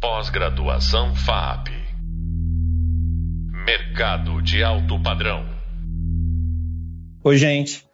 Pós-graduação 0.00 1.12
FAP. 1.16 1.70
Mercado 3.66 4.40
de 4.40 4.62
alto 4.62 5.02
padrão. 5.02 5.44
Oi, 7.24 7.36
gente. 7.36 7.84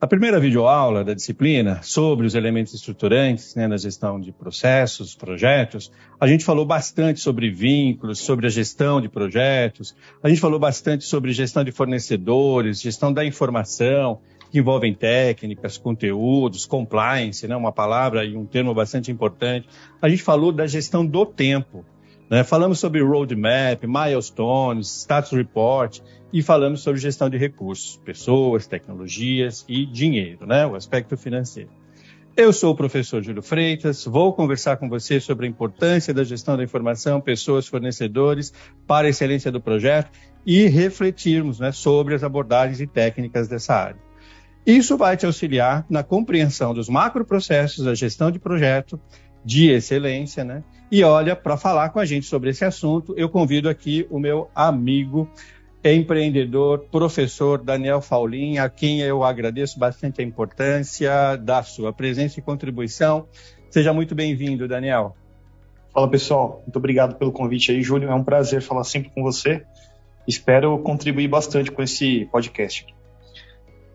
A 0.00 0.06
primeira 0.08 0.40
videoaula 0.40 1.04
da 1.04 1.14
disciplina 1.14 1.80
sobre 1.80 2.26
os 2.26 2.34
elementos 2.34 2.74
estruturantes 2.74 3.54
né, 3.54 3.68
na 3.68 3.76
gestão 3.76 4.20
de 4.20 4.32
processos, 4.32 5.14
projetos, 5.14 5.92
a 6.18 6.26
gente 6.26 6.44
falou 6.44 6.66
bastante 6.66 7.20
sobre 7.20 7.48
vínculos, 7.48 8.18
sobre 8.18 8.48
a 8.48 8.50
gestão 8.50 9.00
de 9.00 9.08
projetos, 9.08 9.94
a 10.20 10.28
gente 10.28 10.40
falou 10.40 10.58
bastante 10.58 11.04
sobre 11.04 11.32
gestão 11.32 11.62
de 11.62 11.70
fornecedores, 11.70 12.82
gestão 12.82 13.12
da 13.12 13.24
informação, 13.24 14.20
que 14.52 14.58
envolvem 14.58 14.92
técnicas, 14.92 15.78
conteúdos, 15.78 16.66
compliance, 16.66 17.48
né, 17.48 17.56
uma 17.56 17.72
palavra 17.72 18.22
e 18.22 18.36
um 18.36 18.44
termo 18.44 18.74
bastante 18.74 19.10
importante. 19.10 19.66
A 20.00 20.10
gente 20.10 20.22
falou 20.22 20.52
da 20.52 20.66
gestão 20.66 21.06
do 21.06 21.24
tempo, 21.24 21.82
né? 22.30 22.44
Falamos 22.44 22.78
sobre 22.78 23.02
roadmap, 23.02 23.82
milestones, 23.86 24.88
status 25.00 25.32
report 25.32 26.00
e 26.30 26.42
falamos 26.42 26.82
sobre 26.82 27.00
gestão 27.00 27.30
de 27.30 27.38
recursos, 27.38 27.96
pessoas, 28.04 28.66
tecnologias 28.66 29.64
e 29.66 29.86
dinheiro, 29.86 30.46
né? 30.46 30.66
o 30.66 30.74
aspecto 30.74 31.16
financeiro. 31.16 31.70
Eu 32.34 32.52
sou 32.52 32.72
o 32.72 32.76
professor 32.76 33.22
Júlio 33.22 33.42
Freitas, 33.42 34.04
vou 34.04 34.32
conversar 34.34 34.76
com 34.78 34.88
você 34.88 35.20
sobre 35.20 35.46
a 35.46 35.48
importância 35.48 36.12
da 36.12 36.24
gestão 36.24 36.56
da 36.56 36.64
informação, 36.64 37.20
pessoas, 37.20 37.66
fornecedores, 37.66 38.52
para 38.86 39.06
a 39.06 39.10
excelência 39.10 39.50
do 39.50 39.60
projeto 39.60 40.10
e 40.44 40.66
refletirmos 40.66 41.60
né, 41.60 41.72
sobre 41.72 42.14
as 42.14 42.22
abordagens 42.22 42.80
e 42.80 42.86
técnicas 42.86 43.48
dessa 43.48 43.74
área. 43.74 44.11
Isso 44.66 44.96
vai 44.96 45.16
te 45.16 45.26
auxiliar 45.26 45.84
na 45.90 46.02
compreensão 46.02 46.72
dos 46.72 46.88
macroprocessos 46.88 47.84
da 47.84 47.94
gestão 47.94 48.30
de 48.30 48.38
projeto, 48.38 49.00
de 49.44 49.70
excelência, 49.70 50.44
né? 50.44 50.62
E 50.90 51.02
olha, 51.02 51.34
para 51.34 51.56
falar 51.56 51.88
com 51.88 51.98
a 51.98 52.04
gente 52.04 52.26
sobre 52.26 52.50
esse 52.50 52.64
assunto, 52.64 53.14
eu 53.16 53.28
convido 53.28 53.68
aqui 53.68 54.06
o 54.10 54.20
meu 54.20 54.48
amigo 54.54 55.28
empreendedor, 55.84 56.86
professor 56.92 57.58
Daniel 57.58 58.00
Faulin, 58.00 58.58
a 58.58 58.68
quem 58.68 59.00
eu 59.00 59.24
agradeço 59.24 59.78
bastante 59.80 60.20
a 60.20 60.24
importância 60.24 61.36
da 61.36 61.62
sua 61.62 61.92
presença 61.92 62.38
e 62.38 62.42
contribuição. 62.42 63.26
Seja 63.68 63.92
muito 63.92 64.14
bem-vindo, 64.14 64.68
Daniel. 64.68 65.16
Fala 65.92 66.08
pessoal, 66.08 66.62
muito 66.64 66.76
obrigado 66.76 67.16
pelo 67.16 67.32
convite 67.32 67.72
aí, 67.72 67.82
Júlio. 67.82 68.08
É 68.08 68.14
um 68.14 68.22
prazer 68.22 68.62
falar 68.62 68.84
sempre 68.84 69.10
com 69.10 69.22
você. 69.22 69.64
Espero 70.26 70.78
contribuir 70.78 71.26
bastante 71.26 71.72
com 71.72 71.82
esse 71.82 72.26
podcast. 72.26 72.86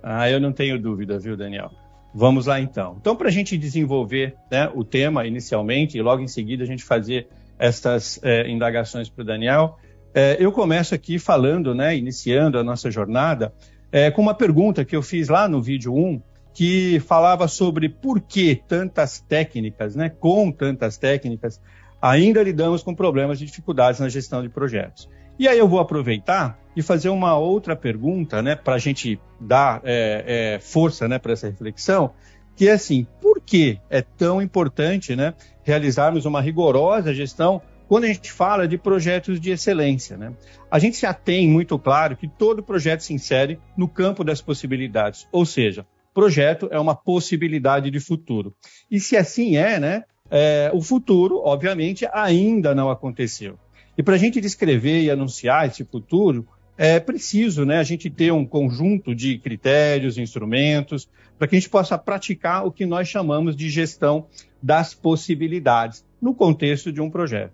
Ah, 0.09 0.31
eu 0.31 0.39
não 0.39 0.53
tenho 0.53 0.80
dúvida, 0.80 1.19
viu, 1.19 1.36
Daniel? 1.36 1.69
Vamos 2.16 2.45
lá 2.45 2.61
então. 2.61 2.95
Então, 2.97 3.13
para 3.13 3.27
a 3.27 3.31
gente 3.31 3.58
desenvolver 3.58 4.36
né, 4.50 4.72
o 4.73 4.81
tema 4.81 5.27
inicialmente 5.27 5.97
e 5.97 6.02
logo 6.02 6.22
em 6.22 6.30
seguida 6.30 6.63
a 6.63 6.66
gente 6.66 6.81
fazer 6.81 7.27
essas 7.59 8.17
é, 8.23 8.50
indagações 8.50 9.09
para 9.09 9.22
o 9.22 9.25
Daniel, 9.25 9.78
é, 10.13 10.38
eu 10.39 10.50
começo 10.53 10.95
aqui 10.95 11.19
falando, 11.19 11.75
né, 11.75 11.94
iniciando 11.97 12.58
a 12.58 12.63
nossa 12.63 12.89
jornada, 12.89 13.53
é, 13.91 14.09
com 14.09 14.22
uma 14.22 14.33
pergunta 14.33 14.85
que 14.85 14.95
eu 14.95 15.02
fiz 15.02 15.28
lá 15.28 15.45
no 15.45 15.61
vídeo 15.61 15.94
1, 15.94 16.22
que 16.53 17.02
falava 17.02 17.45
sobre 17.50 17.89
por 17.89 18.22
que 18.22 18.55
tantas 18.66 19.19
técnicas, 19.19 19.94
né, 19.94 20.08
com 20.09 20.53
tantas 20.53 20.97
técnicas, 20.97 21.59
ainda 22.02 22.41
lidamos 22.41 22.81
com 22.81 22.95
problemas 22.95 23.41
e 23.41 23.45
dificuldades 23.45 24.00
na 24.00 24.08
gestão 24.08 24.41
de 24.41 24.47
projetos. 24.47 25.09
E 25.38 25.50
aí 25.50 25.59
eu 25.59 25.67
vou 25.67 25.81
aproveitar 25.81 26.58
e 26.78 26.83
fazer 26.83 27.09
uma 27.09 27.36
outra 27.36 27.75
pergunta, 27.75 28.39
né, 28.39 28.56
para 28.56 28.75
a 28.75 28.78
gente 28.78 29.20
dar 29.42 29.81
é, 29.83 30.58
é, 30.58 30.59
força, 30.59 31.08
né, 31.08 31.17
para 31.17 31.34
essa 31.34 31.47
reflexão, 31.47 32.11
que 32.56 32.69
é 32.69 32.73
assim: 32.73 33.08
por 33.19 33.42
que 33.42 33.80
é 33.89 34.03
tão 34.03 34.39
importante, 34.39 35.16
né, 35.16 35.34
realizarmos 35.64 36.25
uma 36.25 36.39
rigorosa 36.39 37.16
gestão 37.16 37.64
quando 37.88 38.03
a 38.03 38.08
gente 38.08 38.31
fala 38.31 38.67
de 38.67 38.78
projetos 38.78 39.39
de 39.39 39.50
excelência, 39.50 40.17
né? 40.17 40.34
A 40.69 40.78
gente 40.78 41.00
já 41.00 41.14
tem 41.14 41.47
muito 41.47 41.80
claro 41.80 42.16
que 42.16 42.28
todo 42.28 42.61
projeto 42.61 43.00
se 43.00 43.14
insere 43.14 43.59
no 43.75 43.88
campo 43.88 44.23
das 44.23 44.39
possibilidades, 44.39 45.28
ou 45.31 45.47
seja, 45.47 45.84
projeto 46.13 46.68
é 46.69 46.80
uma 46.80 46.94
possibilidade 46.94 47.90
de 47.90 48.00
futuro. 48.00 48.53
E 48.91 49.00
se 49.00 49.18
assim 49.18 49.57
é, 49.57 49.80
né, 49.80 50.03
é, 50.30 50.69
o 50.74 50.81
futuro, 50.81 51.41
obviamente, 51.44 52.07
ainda 52.13 52.75
não 52.75 52.91
aconteceu. 52.91 53.57
E 53.97 54.03
para 54.03 54.13
a 54.13 54.18
gente 54.18 54.40
descrever 54.40 55.01
e 55.01 55.09
anunciar 55.09 55.66
esse 55.66 55.84
futuro, 55.84 56.46
é 56.77 56.99
preciso 56.99 57.65
né, 57.65 57.77
a 57.77 57.83
gente 57.83 58.09
ter 58.09 58.31
um 58.31 58.45
conjunto 58.45 59.15
de 59.15 59.38
critérios, 59.39 60.17
instrumentos, 60.17 61.09
para 61.38 61.47
que 61.47 61.55
a 61.55 61.59
gente 61.59 61.69
possa 61.69 61.97
praticar 61.97 62.65
o 62.65 62.71
que 62.71 62.85
nós 62.85 63.07
chamamos 63.07 63.55
de 63.55 63.69
gestão 63.69 64.27
das 64.61 64.93
possibilidades 64.93 66.05
no 66.21 66.33
contexto 66.33 66.91
de 66.91 67.01
um 67.01 67.09
projeto. 67.09 67.53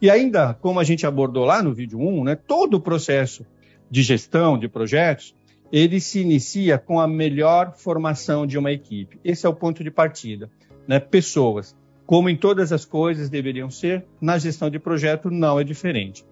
E 0.00 0.10
ainda, 0.10 0.54
como 0.54 0.80
a 0.80 0.84
gente 0.84 1.06
abordou 1.06 1.44
lá 1.44 1.62
no 1.62 1.72
vídeo 1.72 1.98
1, 1.98 2.24
né, 2.24 2.34
todo 2.34 2.74
o 2.74 2.80
processo 2.80 3.44
de 3.90 4.02
gestão 4.02 4.58
de 4.58 4.68
projetos, 4.68 5.34
ele 5.72 6.00
se 6.00 6.20
inicia 6.20 6.78
com 6.78 6.98
a 6.98 7.06
melhor 7.06 7.74
formação 7.76 8.46
de 8.46 8.58
uma 8.58 8.72
equipe. 8.72 9.18
Esse 9.24 9.46
é 9.46 9.48
o 9.48 9.54
ponto 9.54 9.84
de 9.84 9.90
partida. 9.90 10.50
Né? 10.86 10.98
Pessoas 10.98 11.76
como 12.10 12.28
em 12.28 12.34
todas 12.34 12.72
as 12.72 12.84
coisas 12.84 13.30
deveriam 13.30 13.70
ser, 13.70 14.04
na 14.20 14.36
gestão 14.36 14.68
de 14.68 14.80
projeto 14.80 15.30
não 15.30 15.60
é 15.60 15.62
diferente. 15.62 16.24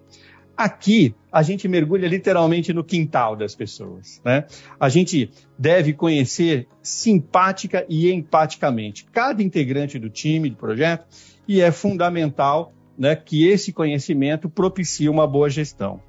Aqui, 0.59 1.15
a 1.31 1.41
gente 1.41 1.69
mergulha 1.69 2.05
literalmente 2.05 2.73
no 2.73 2.83
quintal 2.83 3.33
das 3.33 3.55
pessoas. 3.55 4.21
Né? 4.25 4.43
A 4.77 4.89
gente 4.89 5.31
deve 5.57 5.93
conhecer 5.93 6.67
simpática 6.83 7.85
e 7.87 8.11
empaticamente 8.11 9.05
cada 9.05 9.41
integrante 9.41 9.97
do 9.97 10.09
time, 10.09 10.49
do 10.49 10.57
projeto, 10.57 11.05
e 11.47 11.61
é 11.61 11.71
fundamental 11.71 12.73
né, 12.97 13.15
que 13.15 13.47
esse 13.47 13.71
conhecimento 13.71 14.49
propicie 14.49 15.07
uma 15.07 15.25
boa 15.25 15.49
gestão. 15.49 16.01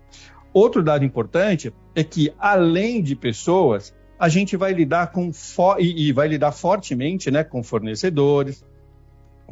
Outro 0.53 0.83
dado 0.83 1.05
importante 1.05 1.73
é 1.95 2.03
que, 2.03 2.33
além 2.37 3.01
de 3.01 3.15
pessoas, 3.15 3.95
a 4.19 4.29
gente 4.29 4.57
vai 4.57 4.73
lidar 4.73 5.13
com 5.13 5.31
e, 5.79 6.09
e 6.09 6.13
vai 6.13 6.27
lidar 6.27 6.51
fortemente 6.51 7.31
né, 7.31 7.45
com 7.45 7.63
fornecedores, 7.63 8.65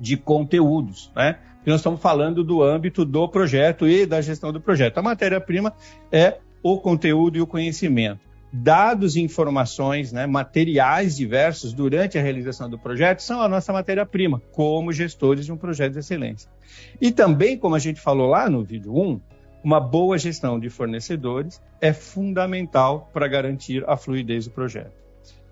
de 0.01 0.17
conteúdos, 0.17 1.13
né? 1.15 1.39
Porque 1.59 1.71
nós 1.71 1.81
estamos 1.81 2.01
falando 2.01 2.43
do 2.43 2.63
âmbito 2.63 3.05
do 3.05 3.29
projeto 3.29 3.87
e 3.87 4.07
da 4.07 4.21
gestão 4.21 4.53
do 4.53 4.61
projeto. 4.61 4.99
A 4.99 5.03
matéria-prima 5.03 5.75
é 6.11 6.39
o 6.63 6.79
conteúdo 6.79 7.37
e 7.37 7.41
o 7.41 7.47
conhecimento. 7.47 8.21
Dados 8.51 9.15
e 9.15 9.21
informações, 9.21 10.11
né, 10.11 10.27
materiais 10.27 11.15
diversos 11.17 11.75
durante 11.75 12.17
a 12.17 12.23
realização 12.23 12.71
do 12.71 12.79
projeto 12.79 13.21
são 13.21 13.43
a 13.43 13.49
nossa 13.49 13.73
matéria-prima, 13.73 14.41
como 14.53 14.91
gestores 14.91 15.45
de 15.45 15.53
um 15.53 15.57
projeto 15.57 15.93
de 15.93 15.99
excelência. 15.99 16.51
E 16.99 17.13
também, 17.13 17.59
como 17.59 17.75
a 17.75 17.79
gente 17.79 18.01
falou 18.01 18.29
lá 18.29 18.49
no 18.49 18.65
vídeo 18.65 18.97
1, 18.97 19.21
uma 19.63 19.81
boa 19.81 20.17
gestão 20.17 20.59
de 20.59 20.71
fornecedores 20.71 21.61
é 21.81 21.93
fundamental 21.93 23.11
para 23.13 23.29
garantir 23.29 23.85
a 23.87 23.97
fluidez 23.97 24.47
do 24.47 24.53
projeto. 24.53 24.93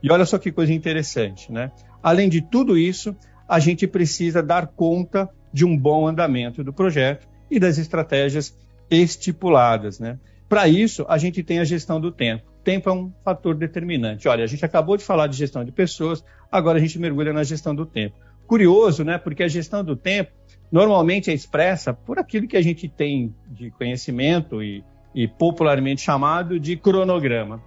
E 0.03 0.11
olha 0.11 0.25
só 0.25 0.39
que 0.39 0.53
coisa 0.53 0.73
interessante, 0.73 1.53
né? 1.53 1.71
Além 2.03 2.29
de 2.29 2.41
tudo 2.41 2.79
isso, 2.79 3.15
a 3.49 3.59
gente 3.59 3.87
precisa 3.87 4.43
dar 4.43 4.69
conta 4.69 5.29
de 5.53 5.65
um 5.65 5.77
bom 5.77 6.07
andamento 6.07 6.63
do 6.63 6.73
projeto 6.73 7.27
e 7.51 7.59
das 7.59 7.79
estratégias 7.79 8.57
estipuladas. 8.91 9.99
Né? 9.99 10.19
Para 10.49 10.69
isso, 10.69 11.05
a 11.09 11.19
gente 11.19 11.43
tem 11.43 11.59
a 11.59 11.65
gestão 11.65 12.01
do 12.01 12.11
tempo. 12.11 12.45
Tempo 12.63 12.89
é 12.89 12.93
um 12.93 13.13
fator 13.25 13.55
determinante. 13.55 14.29
Olha, 14.29 14.45
a 14.45 14.47
gente 14.47 14.65
acabou 14.65 14.97
de 14.97 15.05
falar 15.05 15.29
de 15.29 15.37
gestão 15.37 15.65
de 15.65 15.73
pessoas, 15.73 16.25
agora 16.51 16.79
a 16.79 16.81
gente 16.81 16.99
mergulha 16.99 17.33
na 17.33 17.45
gestão 17.45 17.75
do 17.75 17.87
tempo. 17.87 18.17
Curioso, 18.47 19.05
né? 19.05 19.19
Porque 19.19 19.43
a 19.43 19.49
gestão 19.49 19.85
do 19.85 19.97
tempo 19.97 20.31
normalmente 20.71 21.31
é 21.31 21.35
expressa 21.35 21.93
por 21.93 22.19
aquilo 22.19 22.49
que 22.49 22.57
a 22.57 22.63
gente 22.63 22.89
tem 22.89 23.35
de 23.49 23.71
conhecimento 23.71 24.63
e, 24.63 24.85
e 25.15 25.29
popularmente 25.29 26.03
chamado 26.03 26.59
de 26.59 26.77
cronograma. 26.77 27.63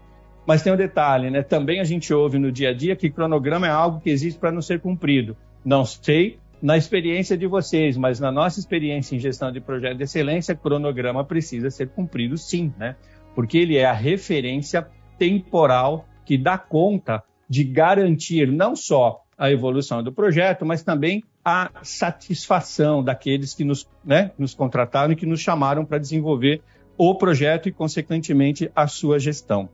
Mas 0.45 0.63
tem 0.63 0.73
um 0.73 0.77
detalhe, 0.77 1.29
né? 1.29 1.43
Também 1.43 1.79
a 1.79 1.83
gente 1.83 2.13
ouve 2.13 2.39
no 2.39 2.51
dia 2.51 2.69
a 2.69 2.73
dia 2.73 2.95
que 2.95 3.09
cronograma 3.09 3.67
é 3.67 3.69
algo 3.69 3.99
que 3.99 4.09
existe 4.09 4.39
para 4.39 4.51
não 4.51 4.61
ser 4.61 4.79
cumprido. 4.79 5.37
Não 5.63 5.85
sei 5.85 6.39
na 6.61 6.77
experiência 6.77 7.37
de 7.37 7.47
vocês, 7.47 7.95
mas 7.95 8.19
na 8.19 8.31
nossa 8.31 8.59
experiência 8.59 9.15
em 9.15 9.19
gestão 9.19 9.51
de 9.51 9.61
projeto 9.61 9.97
de 9.97 10.03
excelência, 10.03 10.55
cronograma 10.55 11.23
precisa 11.23 11.69
ser 11.69 11.89
cumprido 11.89 12.37
sim, 12.37 12.73
né? 12.77 12.95
Porque 13.33 13.57
ele 13.57 13.77
é 13.77 13.85
a 13.85 13.93
referência 13.93 14.87
temporal 15.17 16.05
que 16.25 16.37
dá 16.37 16.57
conta 16.57 17.23
de 17.49 17.63
garantir 17.63 18.51
não 18.51 18.75
só 18.75 19.23
a 19.37 19.49
evolução 19.49 20.03
do 20.03 20.11
projeto, 20.11 20.65
mas 20.65 20.83
também 20.83 21.23
a 21.43 21.71
satisfação 21.81 23.01
daqueles 23.01 23.53
que 23.53 23.63
nos, 23.63 23.89
né, 24.03 24.31
nos 24.37 24.53
contrataram 24.53 25.13
e 25.13 25.15
que 25.15 25.25
nos 25.25 25.39
chamaram 25.39 25.85
para 25.85 25.97
desenvolver 25.97 26.61
o 26.97 27.15
projeto 27.15 27.69
e, 27.69 27.71
consequentemente, 27.71 28.69
a 28.75 28.85
sua 28.85 29.17
gestão. 29.17 29.69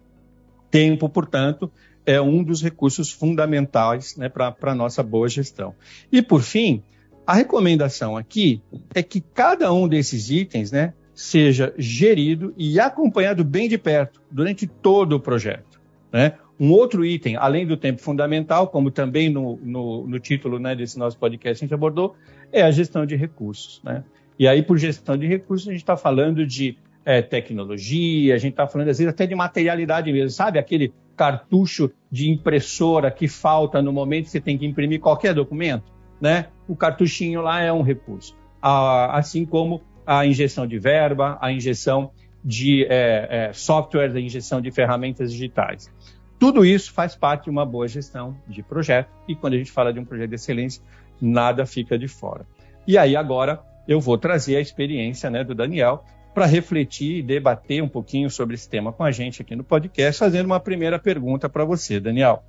Tempo, 0.70 1.10
portanto, 1.10 1.72
é 2.06 2.22
um 2.22 2.44
dos 2.44 2.62
recursos 2.62 3.12
fundamentais 3.12 4.16
né, 4.16 4.30
para 4.30 4.56
a 4.62 4.76
nossa 4.76 5.02
boa 5.02 5.28
gestão. 5.28 5.74
E, 6.12 6.22
por 6.22 6.42
fim, 6.42 6.84
a 7.26 7.34
recomendação 7.34 8.16
aqui 8.16 8.62
é 8.94 9.02
que 9.02 9.20
cada 9.20 9.74
um 9.74 9.88
desses 9.88 10.30
itens 10.30 10.72
né, 10.72 10.94
seja 11.14 11.74
gerido 11.78 12.54
e 12.58 12.80
acompanhado 12.80 13.44
bem 13.44 13.68
de 13.68 13.78
perto 13.78 14.22
durante 14.30 14.68
todo 14.68 15.14
o 15.14 15.20
projeto. 15.20 15.82
Né? 16.12 16.34
Um 16.60 16.72
outro 16.72 17.04
item, 17.04 17.36
além 17.36 17.66
do 17.66 17.76
tempo 17.76 18.02
fundamental, 18.02 18.68
como 18.68 18.92
também 18.92 19.30
no, 19.30 19.58
no, 19.62 20.08
no 20.08 20.20
título 20.20 20.60
né, 20.60 20.76
desse 20.76 21.00
nosso 21.00 21.18
podcast 21.18 21.64
a 21.64 21.66
gente 21.66 21.74
abordou, 21.74 22.16
é 22.52 22.62
a 22.62 22.72
gestão 22.72 23.06
de 23.06 23.16
recursos. 23.16 23.82
Né? 23.84 24.04
E 24.38 24.48
aí, 24.48 24.62
por 24.62 24.78
gestão 24.78 25.18
de 25.18 25.26
recursos, 25.26 25.68
a 25.68 25.72
gente 25.72 25.82
está 25.82 25.98
falando 25.98 26.46
de 26.46 26.78
é, 27.04 27.22
tecnologia, 27.22 28.36
a 28.36 28.38
gente 28.38 28.52
está 28.52 28.68
falando, 28.68 28.90
às 28.90 28.98
vezes, 28.98 29.12
até 29.12 29.26
de 29.26 29.36
materialidade 29.36 30.12
mesmo, 30.12 30.30
sabe? 30.30 30.60
Aquele 30.60 30.94
cartucho 31.16 31.92
de 32.12 32.30
impressora 32.30 33.10
que 33.10 33.28
falta 33.28 33.82
no 33.82 33.92
momento 33.92 34.26
que 34.26 34.32
você 34.32 34.42
tem 34.42 34.58
que 34.58 34.66
imprimir 34.66 35.00
qualquer 35.00 35.34
documento, 35.34 35.92
né? 36.20 36.48
O 36.68 36.76
cartuchinho 36.76 37.42
lá 37.42 37.62
é 37.62 37.72
um 37.72 37.82
recurso. 37.82 38.36
Assim 38.62 39.46
como 39.46 39.82
a 40.06 40.26
injeção 40.26 40.68
de 40.68 40.78
verba, 40.78 41.38
a 41.42 41.52
injeção 41.52 42.12
de 42.44 42.86
é, 42.86 43.28
é, 43.50 43.54
software, 43.54 44.12
a 44.16 44.20
injeção 44.20 44.62
de 44.62 44.70
ferramentas 44.72 45.32
digitais. 45.32 45.92
Tudo 46.38 46.64
isso 46.66 46.94
faz 46.94 47.16
parte 47.16 47.46
de 47.46 47.50
uma 47.50 47.66
boa 47.66 47.88
gestão 47.88 48.38
de 48.48 48.62
projeto, 48.62 49.10
e 49.28 49.36
quando 49.36 49.54
a 49.54 49.58
gente 49.58 49.72
fala 49.72 49.92
de 49.92 50.00
um 50.00 50.06
projeto 50.06 50.30
de 50.30 50.36
excelência, 50.36 50.84
nada 51.20 51.66
fica 51.66 51.98
de 51.98 52.08
fora. 52.08 52.46
E 52.86 52.98
aí, 52.98 53.16
agora, 53.16 53.64
eu 53.88 54.00
vou 54.00 54.18
trazer 54.18 54.58
a 54.58 54.62
experiência 54.62 55.30
né, 55.30 55.44
do 55.44 55.56
Daniel 55.56 56.04
para 56.36 56.46
refletir 56.46 57.20
e 57.20 57.24
debater 57.24 57.82
um 57.82 57.88
pouquinho 57.88 58.30
sobre 58.30 58.56
esse 58.56 58.70
tema 58.70 58.92
com 58.92 59.06
a 59.06 59.12
gente 59.12 59.42
aqui 59.42 59.56
no 59.56 59.64
podcast, 59.64 60.20
fazendo 60.20 60.48
uma 60.48 60.60
primeira 60.60 61.00
pergunta 61.00 61.48
para 61.48 61.64
você, 61.64 61.98
Daniel. 61.98 62.44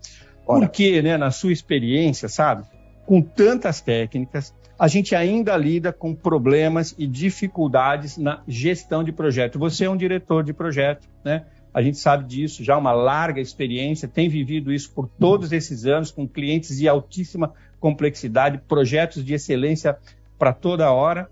Por 0.45 0.69
que, 0.69 1.01
né, 1.01 1.17
na 1.17 1.31
sua 1.31 1.53
experiência, 1.53 2.29
sabe, 2.29 2.65
com 3.07 3.23
tantas 3.23 3.81
técnicas, 3.81 4.53
a 4.77 4.89
gente 4.89 5.15
ainda 5.15 5.57
lida 5.57 5.93
com 5.93 6.13
problemas 6.13 6.97
e 6.99 7.07
dificuldades 7.07 8.19
na 8.19 8.43
gestão 8.49 9.05
de 9.05 9.13
projeto? 9.13 9.57
Você 9.61 9.85
é 9.85 9.91
um 9.91 9.97
diretor 9.97 10.43
de 10.43 10.53
projeto, 10.53 11.09
né? 11.25 11.47
A 11.73 11.81
gente 11.81 11.99
sabe 11.99 12.25
disso, 12.25 12.65
já 12.65 12.77
uma 12.77 12.93
larga 12.93 13.41
experiência, 13.41 14.09
tem 14.09 14.29
vivido 14.29 14.73
isso 14.73 14.91
por 14.93 15.07
todos 15.07 15.53
esses 15.53 15.87
anos, 15.87 16.11
com 16.11 16.27
clientes 16.27 16.79
de 16.79 16.89
altíssima 16.89 17.53
complexidade, 17.79 18.59
projetos 18.67 19.25
de 19.25 19.35
excelência 19.35 19.97
para 20.37 20.53
toda 20.53 20.91
hora. 20.91 21.31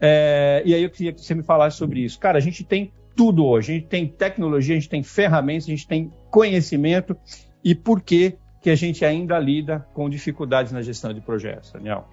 É, 0.00 0.62
e 0.64 0.74
aí 0.74 0.82
eu 0.82 0.90
queria 0.90 1.12
que 1.12 1.20
você 1.20 1.34
me 1.34 1.42
falasse 1.42 1.76
sobre 1.76 2.00
isso. 2.00 2.18
Cara, 2.18 2.38
a 2.38 2.40
gente 2.40 2.64
tem 2.64 2.92
tudo 3.18 3.44
hoje. 3.44 3.72
A 3.72 3.74
gente 3.74 3.88
tem 3.88 4.06
tecnologia, 4.06 4.76
a 4.76 4.78
gente 4.78 4.88
tem 4.88 5.02
ferramentas, 5.02 5.64
a 5.64 5.70
gente 5.70 5.88
tem 5.88 6.12
conhecimento. 6.30 7.16
E 7.64 7.74
por 7.74 8.00
que, 8.00 8.36
que 8.62 8.70
a 8.70 8.76
gente 8.76 9.04
ainda 9.04 9.38
lida 9.38 9.86
com 9.92 10.08
dificuldades 10.08 10.72
na 10.72 10.82
gestão 10.82 11.12
de 11.12 11.20
projetos, 11.20 11.72
Daniel? 11.72 12.06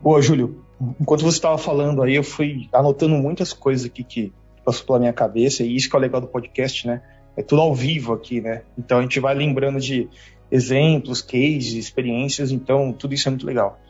Boa, 0.00 0.22
Júlio. 0.22 0.64
Enquanto 1.00 1.22
você 1.22 1.38
estava 1.38 1.58
falando 1.58 2.02
aí, 2.02 2.14
eu 2.14 2.22
fui 2.22 2.68
anotando 2.72 3.16
muitas 3.16 3.52
coisas 3.52 3.84
aqui 3.84 4.04
que 4.04 4.32
passou 4.64 4.86
pela 4.86 5.00
minha 5.00 5.12
cabeça. 5.12 5.64
E 5.64 5.74
isso 5.74 5.90
que 5.90 5.96
é 5.96 5.98
o 5.98 6.02
legal 6.02 6.20
do 6.20 6.28
podcast, 6.28 6.86
né? 6.86 7.02
É 7.36 7.42
tudo 7.42 7.62
ao 7.62 7.74
vivo 7.74 8.12
aqui, 8.12 8.40
né? 8.40 8.62
Então 8.78 8.98
a 8.98 9.02
gente 9.02 9.18
vai 9.18 9.34
lembrando 9.34 9.80
de 9.80 10.08
exemplos, 10.50 11.20
cases, 11.20 11.74
experiências. 11.74 12.52
Então 12.52 12.92
tudo 12.92 13.12
isso 13.12 13.28
é 13.28 13.30
muito 13.30 13.46
legal. 13.46 13.80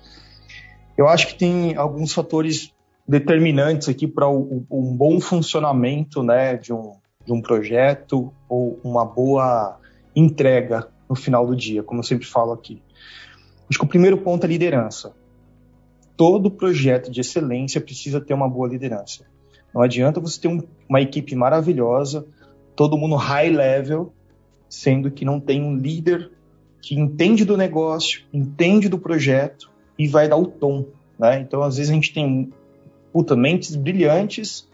Eu 0.97 1.07
acho 1.07 1.27
que 1.27 1.35
tem 1.35 1.77
alguns 1.77 2.13
fatores 2.13 2.73
determinantes 3.09 3.89
aqui 3.89 4.07
para 4.07 4.29
um 4.29 4.95
bom 4.95 5.19
funcionamento 5.19 6.23
né, 6.23 6.57
de, 6.57 6.75
um, 6.75 6.93
de 7.25 7.33
um 7.33 7.41
projeto 7.41 8.31
ou 8.47 8.79
uma 8.85 9.05
boa 9.05 9.81
entrega 10.15 10.89
no 11.09 11.17
final 11.17 11.47
do 11.47 11.57
dia, 11.57 11.83
como 11.83 12.01
eu 12.01 12.05
sempre 12.05 12.27
falo 12.27 12.53
aqui. 12.53 12.83
Acho 13.71 13.79
que 13.79 13.85
o 13.85 13.89
primeiro 13.89 14.19
ponto 14.19 14.45
é 14.45 14.47
liderança. 14.47 15.15
Todo 16.17 16.51
projeto 16.51 17.11
de 17.11 17.21
excelência 17.21 17.81
precisa 17.81 18.21
ter 18.21 18.35
uma 18.35 18.49
boa 18.49 18.69
liderança. 18.69 19.25
Não 19.75 19.81
adianta 19.81 20.21
você 20.21 20.41
ter 20.41 20.49
um, 20.49 20.63
uma 20.89 21.01
equipe 21.01 21.35
maravilhosa, 21.35 22.27
todo 22.77 22.99
mundo 22.99 23.15
high 23.15 23.51
level, 23.51 24.13
sendo 24.69 25.11
que 25.11 25.25
não 25.25 25.41
tem 25.41 25.63
um 25.63 25.77
líder 25.77 26.31
que 26.83 26.99
entende 26.99 27.45
do 27.45 27.57
negócio, 27.57 28.23
entende 28.33 28.89
do 28.89 28.99
projeto 28.99 29.71
e 29.99 30.07
vai 30.07 30.29
dar 30.29 30.37
o 30.37 30.47
tom. 30.47 30.87
Né? 31.19 31.41
Então, 31.41 31.63
às 31.63 31.77
vezes, 31.77 31.91
a 31.91 31.95
gente 31.95 32.13
tem 32.13 32.53
puta, 33.13 33.37
mentes 33.37 33.75
brilhantes, 33.75 34.69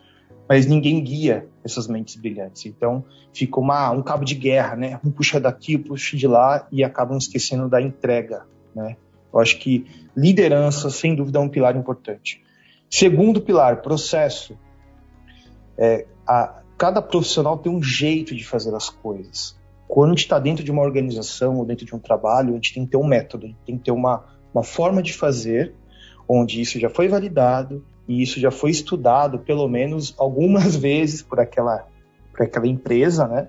mas 0.49 0.67
ninguém 0.67 1.03
guia 1.03 1.47
essas 1.65 1.87
mentes 1.87 2.17
brilhantes. 2.17 2.67
Então, 2.67 3.05
fica 3.33 3.59
uma, 3.59 3.91
um 3.91 4.03
cabo 4.03 4.25
de 4.25 4.35
guerra, 4.35 4.77
né? 4.77 5.01
Um 5.05 5.11
puxa 5.11 5.41
daqui, 5.41 5.79
puxa 5.79 6.17
de 6.17 6.27
lá 6.27 6.67
e 6.71 6.85
acabam 6.85 7.17
esquecendo 7.17 7.69
da 7.69 7.81
entrega, 7.81 8.45
né? 8.75 8.97
Eu 9.33 9.41
acho 9.41 9.59
que 9.59 9.87
liderança, 10.17 10.91
sem 10.91 11.15
dúvida, 11.15 11.39
é 11.39 11.43
um 11.43 11.49
pilar 11.49 11.77
importante. 11.77 12.43
Segundo 12.89 13.41
pilar, 13.41 13.83
processo. 13.83 14.57
É, 15.77 16.07
a, 16.27 16.63
cada 16.79 17.03
profissional 17.03 17.59
tem 17.59 17.73
um 17.73 17.83
jeito 17.83 18.35
de 18.35 18.45
fazer 18.45 18.75
as 18.75 18.89
coisas. 18.89 19.59
Quando 19.89 20.11
a 20.11 20.13
gente 20.13 20.21
está 20.21 20.39
dentro 20.39 20.63
de 20.63 20.71
uma 20.71 20.83
organização 20.83 21.57
ou 21.57 21.65
dentro 21.65 21.85
de 21.85 21.95
um 21.95 21.99
trabalho, 21.99 22.51
a 22.51 22.55
gente 22.55 22.75
tem 22.75 22.85
que 22.85 22.93
ter 22.93 22.97
um 22.97 23.07
método, 23.07 23.55
tem 23.67 23.77
que 23.77 23.85
ter 23.85 23.91
uma, 23.91 24.25
uma 24.53 24.63
forma 24.63 25.03
de 25.03 25.13
fazer 25.13 25.75
onde 26.29 26.61
isso 26.61 26.79
já 26.79 26.89
foi 26.89 27.09
validado 27.09 27.85
e 28.07 28.23
isso 28.23 28.39
já 28.39 28.51
foi 28.51 28.71
estudado 28.71 29.39
pelo 29.39 29.69
menos 29.69 30.15
algumas 30.19 30.77
vezes 30.77 31.23
por 31.23 31.41
aquela, 31.41 31.87
por 32.33 32.43
aquela 32.43 32.67
empresa, 32.67 33.27
né? 33.27 33.49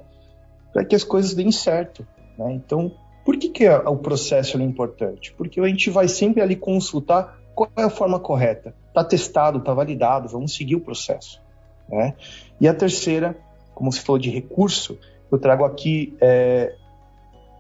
Para 0.74 0.86
que 0.86 0.96
as 0.96 1.04
coisas 1.04 1.34
deem 1.34 1.52
certo. 1.52 2.06
Né? 2.38 2.54
Então, 2.54 2.92
por 3.24 3.38
que, 3.38 3.50
que 3.50 3.68
o 3.68 3.98
processo 3.98 4.58
é 4.58 4.64
importante? 4.64 5.34
Porque 5.38 5.60
a 5.60 5.68
gente 5.68 5.90
vai 5.90 6.08
sempre 6.08 6.42
ali 6.42 6.56
consultar 6.56 7.40
qual 7.54 7.72
é 7.78 7.84
a 7.84 7.90
forma 7.90 8.20
correta. 8.20 8.76
Está 8.90 9.04
testado, 9.04 9.60
está 9.60 9.74
validado, 9.74 10.28
vamos 10.28 10.54
seguir 10.54 10.76
o 10.76 10.82
processo. 10.82 11.42
Né? 11.90 12.14
E 12.60 12.68
a 12.68 12.74
terceira, 12.74 13.38
como 13.74 13.92
você 13.92 14.02
falou 14.02 14.20
de 14.20 14.30
recurso, 14.30 15.00
eu 15.32 15.40
trago 15.40 15.64
aqui 15.64 16.16
é, 16.22 16.76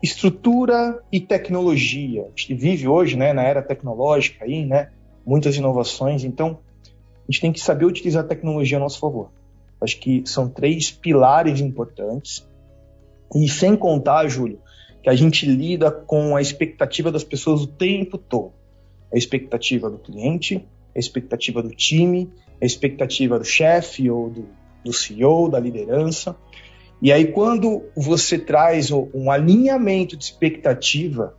estrutura 0.03 1.01
e 1.11 1.19
tecnologia. 1.19 2.23
A 2.23 2.29
gente 2.39 2.53
vive 2.53 2.87
hoje 2.87 3.15
né, 3.15 3.33
na 3.33 3.43
era 3.43 3.61
tecnológica, 3.61 4.45
aí, 4.45 4.65
né, 4.65 4.89
muitas 5.25 5.55
inovações, 5.55 6.23
então 6.23 6.59
a 7.27 7.31
gente 7.31 7.41
tem 7.41 7.51
que 7.51 7.59
saber 7.59 7.85
utilizar 7.85 8.23
a 8.23 8.27
tecnologia 8.27 8.77
a 8.77 8.79
nosso 8.79 8.99
favor. 8.99 9.31
Acho 9.81 9.99
que 9.99 10.23
são 10.25 10.47
três 10.47 10.91
pilares 10.91 11.59
importantes. 11.59 12.47
E 13.35 13.49
sem 13.49 13.75
contar, 13.75 14.27
Júlio, 14.27 14.59
que 15.01 15.09
a 15.09 15.15
gente 15.15 15.45
lida 15.45 15.91
com 15.91 16.35
a 16.35 16.41
expectativa 16.41 17.11
das 17.11 17.23
pessoas 17.23 17.61
o 17.61 17.67
tempo 17.67 18.17
todo. 18.17 18.53
A 19.11 19.17
expectativa 19.17 19.89
do 19.89 19.97
cliente, 19.97 20.63
a 20.95 20.99
expectativa 20.99 21.61
do 21.61 21.69
time, 21.69 22.29
a 22.61 22.65
expectativa 22.65 23.37
do 23.37 23.45
chefe 23.45 24.09
ou 24.09 24.29
do, 24.29 24.45
do 24.83 24.93
CEO, 24.93 25.49
da 25.49 25.59
liderança. 25.59 26.35
E 27.01 27.11
aí, 27.11 27.27
quando 27.27 27.83
você 27.95 28.39
traz 28.39 28.91
um 28.91 29.29
alinhamento 29.29 30.15
de 30.15 30.23
expectativa, 30.23 31.35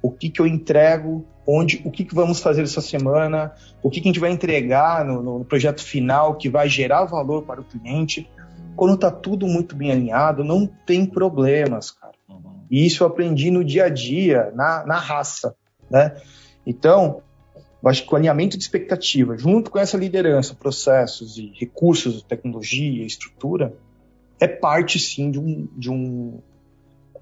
o 0.00 0.10
que, 0.10 0.30
que 0.30 0.40
eu 0.40 0.46
entrego, 0.46 1.24
onde, 1.46 1.80
o 1.84 1.90
que, 1.90 2.04
que 2.04 2.14
vamos 2.14 2.40
fazer 2.40 2.62
essa 2.62 2.80
semana, 2.80 3.52
o 3.82 3.90
que, 3.90 4.00
que 4.00 4.08
a 4.08 4.10
gente 4.12 4.20
vai 4.20 4.30
entregar 4.30 5.04
no, 5.04 5.22
no 5.22 5.44
projeto 5.44 5.82
final 5.82 6.36
que 6.36 6.48
vai 6.48 6.68
gerar 6.68 7.04
valor 7.04 7.42
para 7.42 7.60
o 7.60 7.64
cliente. 7.64 8.28
Quando 8.76 8.94
está 8.94 9.10
tudo 9.10 9.46
muito 9.46 9.76
bem 9.76 9.92
alinhado, 9.92 10.42
não 10.42 10.66
tem 10.66 11.06
problemas, 11.06 11.90
cara. 11.90 12.14
Uhum. 12.28 12.64
E 12.70 12.86
isso 12.86 13.02
eu 13.02 13.06
aprendi 13.06 13.50
no 13.50 13.64
dia 13.64 13.84
a 13.84 13.88
dia, 13.88 14.50
na, 14.54 14.84
na 14.86 14.96
raça, 14.96 15.54
né? 15.90 16.16
Então, 16.66 17.22
eu 17.82 17.90
acho 17.90 18.06
que 18.06 18.12
o 18.12 18.16
alinhamento 18.16 18.56
de 18.56 18.64
expectativa, 18.64 19.36
junto 19.36 19.70
com 19.70 19.78
essa 19.78 19.96
liderança, 19.96 20.54
processos 20.54 21.36
e 21.36 21.52
recursos, 21.54 22.22
tecnologia, 22.22 23.04
estrutura, 23.04 23.74
é 24.40 24.48
parte 24.48 24.98
sim 24.98 25.30
de 25.30 25.38
um, 25.38 25.68
de 25.76 25.90
um 25.90 26.40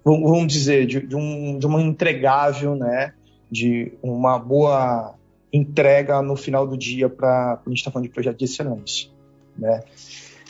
vamos 0.05 0.53
dizer, 0.53 0.87
de, 0.87 1.07
de, 1.07 1.17
um, 1.17 1.59
de 1.59 1.67
uma 1.67 1.81
entregável, 1.81 2.75
né? 2.75 3.13
De 3.53 3.93
uma 4.03 4.39
boa 4.39 5.15
entrega 5.53 6.23
no 6.23 6.35
final 6.35 6.67
do 6.67 6.75
dia 6.75 7.11
para 7.11 7.61
a 7.65 7.69
gente 7.69 7.79
está 7.79 7.91
falando 7.91 8.09
de 8.09 8.15
projeto 8.15 8.39
de 8.39 8.47
excelência. 8.47 9.11
Né? 9.59 9.83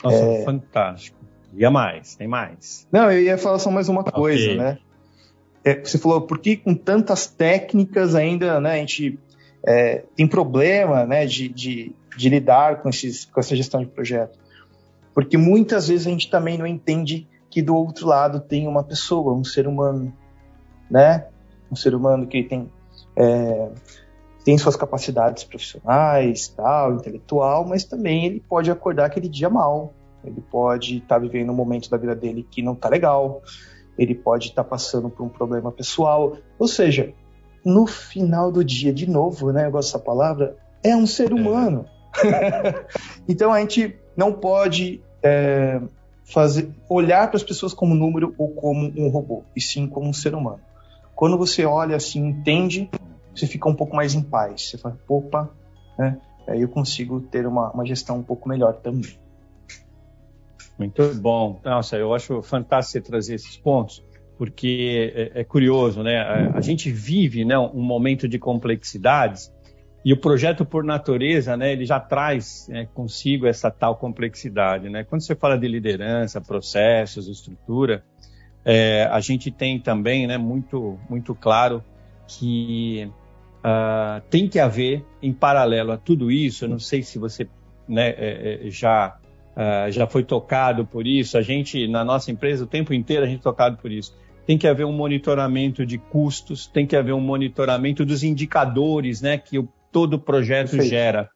Nossa, 0.01 0.23
é... 0.23 0.45
fantástico. 0.45 1.17
E 1.53 1.65
a 1.65 1.69
mais? 1.69 2.15
Tem 2.15 2.27
mais? 2.27 2.87
Não, 2.89 3.11
eu 3.11 3.21
ia 3.21 3.37
falar 3.37 3.59
só 3.59 3.69
mais 3.69 3.89
uma 3.89 4.05
coisa, 4.05 4.45
okay. 4.45 4.57
né? 4.57 4.77
É, 5.65 5.79
você 5.79 5.97
falou, 5.97 6.21
por 6.21 6.39
que 6.39 6.55
com 6.55 6.73
tantas 6.73 7.27
técnicas 7.27 8.15
ainda 8.15 8.59
né, 8.61 8.75
a 8.75 8.77
gente 8.77 9.19
é, 9.65 10.03
tem 10.15 10.25
problema 10.25 11.05
né, 11.05 11.25
de, 11.25 11.49
de, 11.49 11.95
de 12.17 12.29
lidar 12.29 12.81
com, 12.81 12.89
esses, 12.89 13.25
com 13.25 13.39
essa 13.39 13.55
gestão 13.55 13.81
de 13.81 13.87
projeto? 13.87 14.39
Porque 15.13 15.37
muitas 15.37 15.89
vezes 15.89 16.07
a 16.07 16.09
gente 16.09 16.29
também 16.29 16.57
não 16.57 16.65
entende 16.65 17.27
que 17.49 17.61
do 17.61 17.75
outro 17.75 18.07
lado 18.07 18.39
tem 18.39 18.65
uma 18.65 18.83
pessoa, 18.83 19.33
um 19.33 19.43
ser 19.43 19.67
humano, 19.67 20.11
né? 20.89 21.27
Um 21.71 21.75
ser 21.75 21.93
humano 21.93 22.25
que 22.25 22.43
tem 22.43 22.69
é, 23.15 23.69
tem 24.43 24.57
suas 24.57 24.75
capacidades 24.75 25.43
profissionais, 25.43 26.47
tal, 26.49 26.95
intelectual, 26.95 27.65
mas 27.65 27.83
também 27.83 28.25
ele 28.25 28.39
pode 28.41 28.69
acordar 28.69 29.05
aquele 29.05 29.29
dia 29.29 29.49
mal. 29.49 29.93
Ele 30.23 30.41
pode 30.41 30.97
estar 30.97 31.15
tá 31.15 31.19
vivendo 31.19 31.51
um 31.51 31.55
momento 31.55 31.89
da 31.89 31.97
vida 31.97 32.15
dele 32.15 32.47
que 32.49 32.61
não 32.61 32.73
está 32.73 32.89
legal. 32.89 33.41
Ele 33.97 34.15
pode 34.15 34.49
estar 34.49 34.63
tá 34.63 34.69
passando 34.69 35.09
por 35.09 35.23
um 35.23 35.29
problema 35.29 35.71
pessoal. 35.71 36.37
Ou 36.57 36.67
seja, 36.67 37.13
no 37.63 37.85
final 37.85 38.51
do 38.51 38.63
dia, 38.63 38.93
de 38.93 39.09
novo, 39.09 39.51
né? 39.51 39.65
Eu 39.65 39.71
gosto 39.71 39.89
dessa 39.89 40.03
palavra. 40.03 40.55
É 40.83 40.95
um 40.95 41.07
ser 41.07 41.31
é. 41.31 41.33
humano. 41.33 41.85
É. 42.23 42.85
então 43.27 43.51
a 43.51 43.59
gente 43.59 43.97
não 44.15 44.33
pode 44.33 45.01
é, 45.21 45.81
fazer, 46.25 46.69
olhar 46.89 47.27
para 47.27 47.37
as 47.37 47.43
pessoas 47.43 47.73
como 47.73 47.95
número 47.95 48.33
ou 48.37 48.49
como 48.49 48.91
um 48.97 49.09
robô, 49.09 49.43
e 49.55 49.61
sim 49.61 49.87
como 49.87 50.07
um 50.07 50.13
ser 50.13 50.35
humano. 50.35 50.59
Quando 51.15 51.37
você 51.37 51.65
olha 51.65 51.95
assim, 51.95 52.27
entende, 52.27 52.89
você 53.35 53.47
fica 53.47 53.69
um 53.69 53.75
pouco 53.75 53.95
mais 53.95 54.13
em 54.13 54.21
paz. 54.21 54.69
Você 54.69 54.77
fala, 54.77 54.97
opa, 55.07 55.49
né? 55.97 56.17
aí 56.47 56.61
eu 56.61 56.69
consigo 56.69 57.21
ter 57.21 57.45
uma, 57.47 57.71
uma 57.71 57.85
gestão 57.85 58.17
um 58.17 58.23
pouco 58.23 58.47
melhor 58.49 58.73
também. 58.75 59.17
Muito 60.77 61.13
bom. 61.15 61.59
Nossa, 61.63 61.97
eu 61.97 62.13
acho 62.13 62.41
fantástico 62.41 63.05
trazer 63.05 63.35
esses 63.35 63.55
pontos, 63.57 64.03
porque 64.37 65.13
é, 65.15 65.41
é 65.41 65.43
curioso, 65.43 66.01
né? 66.01 66.17
A, 66.17 66.57
a, 66.57 66.61
gente 66.61 66.91
vive 66.91 67.45
né, 67.45 67.57
um 67.57 67.81
momento 67.81 68.27
de 68.27 68.39
complexidades 68.39 69.51
e 70.03 70.11
o 70.11 70.17
projeto, 70.17 70.65
por 70.65 70.83
natureza, 70.83 71.55
né, 71.55 71.71
ele 71.71 71.85
já 71.85 71.97
traz 71.97 72.67
né, 72.67 72.87
consigo 72.93 73.47
essa 73.47 73.71
tal 73.71 73.95
complexidade. 73.95 74.89
Né? 74.89 75.05
Quando 75.05 75.21
você 75.21 75.33
fala 75.33 75.57
de 75.57 75.67
liderança, 75.67 76.41
processos, 76.41 77.27
estrutura, 77.29 78.03
é, 78.65 79.07
a 79.11 79.19
gente 79.19 79.51
tem 79.51 79.79
também 79.79 80.25
né, 80.27 80.37
muito, 80.37 80.99
muito 81.09 81.35
claro 81.35 81.83
que 82.27 83.09
uh, 83.59 84.21
tem 84.29 84.47
que 84.47 84.59
haver, 84.59 85.03
em 85.21 85.33
paralelo 85.33 85.91
a 85.91 85.97
tudo 85.97 86.31
isso, 86.31 86.65
eu 86.65 86.69
não 86.69 86.79
sei 86.79 87.03
se 87.03 87.19
você 87.19 87.47
né, 87.87 88.09
é, 88.09 88.59
é, 88.65 88.69
já, 88.69 89.17
uh, 89.55 89.91
já 89.91 90.07
foi 90.07 90.23
tocado 90.23 90.85
por 90.85 91.05
isso, 91.05 91.37
a 91.37 91.41
gente, 91.41 91.87
na 91.87 92.03
nossa 92.03 92.31
empresa, 92.31 92.63
o 92.63 92.67
tempo 92.67 92.93
inteiro 92.93 93.23
a 93.23 93.27
gente 93.27 93.39
é 93.39 93.43
tocado 93.43 93.77
por 93.77 93.91
isso. 93.91 94.15
Tem 94.45 94.57
que 94.57 94.67
haver 94.67 94.85
um 94.85 94.91
monitoramento 94.91 95.85
de 95.85 95.97
custos, 95.97 96.67
tem 96.67 96.85
que 96.85 96.95
haver 96.95 97.13
um 97.13 97.21
monitoramento 97.21 98.05
dos 98.05 98.23
indicadores 98.23 99.21
né, 99.21 99.37
que 99.37 99.57
o 99.57 99.67
todo 99.91 100.19
projeto 100.19 100.71
Perfeito. 100.71 100.89
gera, 100.89 101.29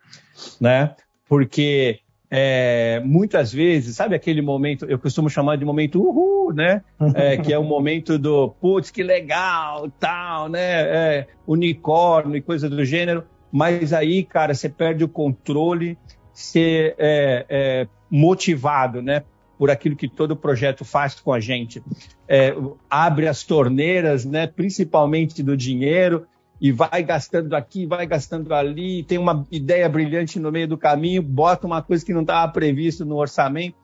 né? 0.60 0.96
Porque 1.30 2.00
é, 2.30 3.02
muitas 3.06 3.54
vezes, 3.54 3.96
sabe 3.96 4.14
aquele 4.14 4.42
momento, 4.42 4.86
eu 4.86 5.00
costumo 5.00 5.30
chamar 5.30 5.58
de 5.58 5.64
momento 5.64 6.02
uhul, 6.02 6.54
né? 6.54 6.82
É, 7.16 7.38
que 7.38 7.54
é 7.54 7.58
o 7.58 7.64
momento 7.64 8.20
do 8.20 8.50
putz, 8.50 8.92
que 8.92 9.02
legal, 9.02 9.90
tal, 10.00 10.50
né? 10.50 10.60
É, 10.60 11.28
unicórnio 11.46 12.36
e 12.36 12.42
coisa 12.42 12.70
do 12.70 12.84
gênero. 12.84 13.24
Mas 13.52 13.94
aí, 13.94 14.24
cara, 14.24 14.54
você 14.54 14.68
perde 14.68 15.04
o 15.04 15.08
controle, 15.08 15.98
ser 16.34 16.96
é, 16.98 17.46
é, 17.50 17.88
motivado, 18.12 19.02
né? 19.02 19.24
Por 19.58 19.72
aquilo 19.72 19.96
que 19.96 20.08
todo 20.08 20.36
projeto 20.36 20.84
faz 20.84 21.20
com 21.20 21.32
a 21.32 21.40
gente. 21.40 21.82
É, 22.28 22.54
abre 22.90 23.28
as 23.28 23.44
torneiras, 23.44 24.26
né? 24.26 24.46
Principalmente 24.48 25.42
do 25.42 25.56
dinheiro 25.56 26.28
e 26.60 26.72
vai 26.72 27.04
gastando 27.04 27.54
aqui, 27.56 27.86
vai 27.86 28.06
gastando 28.08 28.54
ali, 28.54 29.04
tem 29.04 29.18
uma 29.18 29.46
ideia 29.52 29.88
brilhante 29.88 30.40
no 30.40 30.52
meio 30.52 30.68
do 30.68 30.78
caminho, 30.78 31.22
bota 31.22 31.68
uma 31.68 31.82
coisa 31.82 32.04
que 32.04 32.14
não 32.14 32.22
estava 32.22 32.52
previsto 32.52 33.06
no 33.06 33.16
orçamento. 33.16 33.76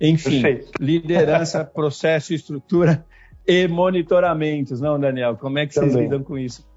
Enfim, 0.00 0.42
Perfeito. 0.42 0.72
liderança, 0.78 1.64
processo, 1.66 2.32
estrutura 2.32 3.04
e 3.46 3.66
monitoramentos, 3.66 4.80
não, 4.80 5.00
Daniel? 5.00 5.36
Como 5.36 5.58
é 5.58 5.66
que 5.66 5.74
Também. 5.74 5.90
vocês 5.90 6.04
lidam 6.04 6.22
com 6.22 6.38
isso? 6.38 6.68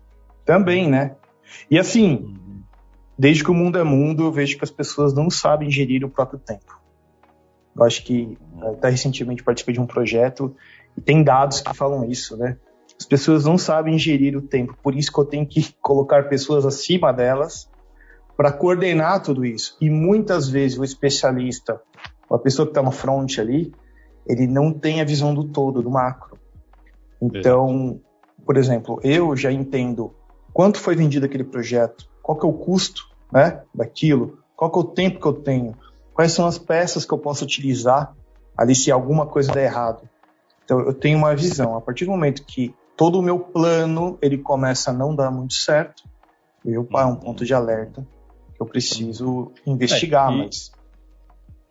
Também, 0.45 0.89
né? 0.89 1.15
E 1.69 1.77
assim, 1.77 2.33
desde 3.17 3.43
que 3.43 3.51
o 3.51 3.53
mundo 3.53 3.77
é 3.77 3.83
mundo, 3.83 4.23
eu 4.23 4.31
vejo 4.31 4.57
que 4.57 4.63
as 4.63 4.71
pessoas 4.71 5.13
não 5.13 5.29
sabem 5.29 5.69
gerir 5.69 6.03
o 6.03 6.09
próprio 6.09 6.39
tempo. 6.39 6.79
Eu 7.75 7.83
acho 7.83 8.03
que 8.03 8.37
até 8.61 8.89
recentemente 8.89 9.43
participei 9.43 9.73
de 9.73 9.81
um 9.81 9.85
projeto 9.85 10.55
e 10.97 11.01
tem 11.01 11.23
dados 11.23 11.61
que 11.61 11.75
falam 11.75 12.09
isso, 12.09 12.35
né? 12.37 12.57
As 13.01 13.05
pessoas 13.05 13.45
não 13.45 13.57
sabem 13.57 13.97
gerir 13.97 14.37
o 14.37 14.43
tempo, 14.43 14.77
por 14.83 14.95
isso 14.95 15.11
que 15.11 15.19
eu 15.19 15.25
tenho 15.25 15.43
que 15.43 15.73
colocar 15.81 16.29
pessoas 16.29 16.67
acima 16.67 17.11
delas 17.11 17.67
para 18.37 18.51
coordenar 18.51 19.23
tudo 19.23 19.43
isso. 19.43 19.75
E 19.81 19.89
muitas 19.89 20.47
vezes 20.47 20.77
o 20.77 20.83
especialista, 20.83 21.81
a 22.29 22.37
pessoa 22.37 22.67
que 22.67 22.69
está 22.69 22.83
no 22.83 22.91
front 22.91 23.39
ali, 23.39 23.73
ele 24.27 24.45
não 24.45 24.71
tem 24.71 25.01
a 25.01 25.03
visão 25.03 25.33
do 25.33 25.45
todo, 25.45 25.81
do 25.81 25.89
macro. 25.89 26.37
Então, 27.19 27.99
por 28.45 28.55
exemplo, 28.55 28.99
eu 29.03 29.35
já 29.35 29.51
entendo 29.51 30.13
quanto 30.53 30.77
foi 30.77 30.95
vendido 30.95 31.25
aquele 31.25 31.43
projeto, 31.43 32.07
qual 32.21 32.37
que 32.37 32.45
é 32.45 32.49
o 32.49 32.53
custo 32.53 33.09
né, 33.33 33.63
daquilo, 33.73 34.37
qual 34.55 34.69
que 34.69 34.77
é 34.77 34.81
o 34.81 34.85
tempo 34.85 35.19
que 35.19 35.25
eu 35.25 35.33
tenho, 35.33 35.75
quais 36.13 36.33
são 36.33 36.45
as 36.45 36.59
peças 36.59 37.03
que 37.03 37.11
eu 37.11 37.17
posso 37.17 37.43
utilizar 37.43 38.15
ali 38.55 38.75
se 38.75 38.91
alguma 38.91 39.25
coisa 39.25 39.51
der 39.51 39.63
errado. 39.63 40.07
Então, 40.63 40.81
eu 40.81 40.93
tenho 40.93 41.17
uma 41.17 41.35
visão. 41.35 41.75
A 41.75 41.81
partir 41.81 42.05
do 42.05 42.11
momento 42.11 42.45
que 42.45 42.75
todo 43.01 43.17
o 43.17 43.21
meu 43.23 43.39
plano 43.39 44.19
ele 44.21 44.37
começa 44.37 44.91
a 44.91 44.93
não 44.93 45.15
dar 45.15 45.31
muito 45.31 45.55
certo, 45.55 46.03
eu 46.63 46.87
é 46.93 47.03
um 47.03 47.15
ponto 47.15 47.43
de 47.43 47.51
alerta 47.51 48.05
que 48.53 48.61
eu 48.61 48.65
preciso 48.67 49.51
investigar, 49.65 50.31
é, 50.31 50.37
mas 50.37 50.71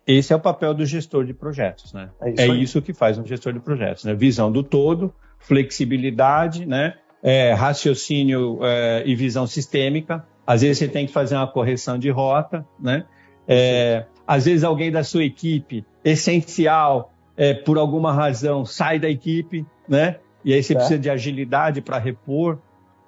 esse 0.05 0.33
é 0.33 0.35
o 0.35 0.39
papel 0.41 0.73
do 0.73 0.85
gestor 0.85 1.23
de 1.23 1.33
projetos, 1.33 1.93
né? 1.93 2.09
É 2.21 2.31
isso, 2.31 2.41
é 2.41 2.47
isso 2.47 2.81
que 2.81 2.93
faz 2.93 3.17
um 3.17 3.25
gestor 3.25 3.53
de 3.53 3.61
projetos, 3.61 4.03
né? 4.03 4.13
Visão 4.13 4.51
do 4.51 4.61
todo, 4.61 5.13
flexibilidade, 5.39 6.65
né? 6.65 6.95
É, 7.23 7.53
raciocínio 7.53 8.59
é, 8.61 9.03
e 9.05 9.15
visão 9.15 9.47
sistêmica. 9.47 10.27
Às 10.45 10.63
vezes 10.63 10.79
você 10.79 10.89
tem 10.89 11.05
que 11.05 11.13
fazer 11.13 11.35
uma 11.35 11.47
correção 11.47 11.97
de 11.97 12.09
rota, 12.09 12.65
né? 12.77 13.05
É, 13.47 14.05
às 14.27 14.43
vezes 14.43 14.65
alguém 14.65 14.91
da 14.91 15.05
sua 15.05 15.23
equipe 15.23 15.85
essencial, 16.03 17.13
é, 17.37 17.53
por 17.53 17.77
alguma 17.77 18.11
razão, 18.11 18.65
sai 18.65 18.99
da 18.99 19.09
equipe, 19.09 19.65
né? 19.87 20.17
E 20.43 20.53
aí 20.53 20.63
você 20.63 20.73
é. 20.73 20.75
precisa 20.75 20.99
de 20.99 21.09
agilidade 21.09 21.81
para 21.81 21.97
repor, 21.97 22.57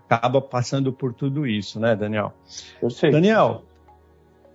acaba 0.10 0.42
passando 0.42 0.94
por 0.94 1.14
tudo 1.14 1.48
isso, 1.48 1.80
né, 1.80 1.96
Daniel? 1.96 2.34
Perfeito. 2.80 3.14
Daniel, 3.14 3.64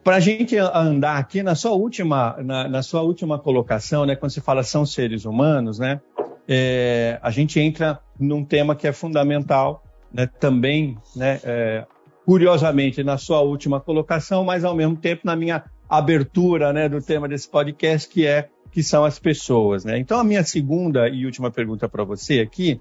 para 0.04 0.16
a 0.16 0.20
gente 0.20 0.56
andar 0.56 1.18
aqui 1.18 1.42
na 1.42 1.54
sua 1.54 1.72
última, 1.72 2.36
na, 2.42 2.68
na, 2.68 2.82
sua 2.82 3.02
última 3.02 3.38
colocação, 3.38 4.06
né, 4.06 4.14
quando 4.14 4.32
você 4.32 4.40
fala 4.40 4.62
são 4.62 4.86
seres 4.86 5.24
humanos, 5.24 5.78
né, 5.78 6.00
é, 6.46 7.18
a 7.22 7.30
gente 7.30 7.60
entra 7.60 8.00
num 8.18 8.44
tema 8.44 8.74
que 8.74 8.86
é 8.86 8.92
fundamental, 8.92 9.82
né, 10.12 10.26
também, 10.26 10.96
né, 11.14 11.40
é, 11.44 11.84
curiosamente 12.24 13.02
na 13.02 13.18
sua 13.18 13.40
última 13.40 13.80
colocação, 13.80 14.44
mas 14.44 14.64
ao 14.64 14.74
mesmo 14.74 14.96
tempo 14.96 15.22
na 15.24 15.34
minha 15.34 15.64
abertura, 15.88 16.72
né, 16.72 16.88
do 16.88 17.02
tema 17.02 17.26
desse 17.26 17.48
podcast, 17.48 18.08
que 18.08 18.26
é 18.26 18.48
que 18.78 18.82
são 18.84 19.04
as 19.04 19.18
pessoas. 19.18 19.84
Né? 19.84 19.98
Então, 19.98 20.20
a 20.20 20.22
minha 20.22 20.44
segunda 20.44 21.08
e 21.08 21.26
última 21.26 21.50
pergunta 21.50 21.88
para 21.88 22.04
você 22.04 22.38
aqui 22.38 22.80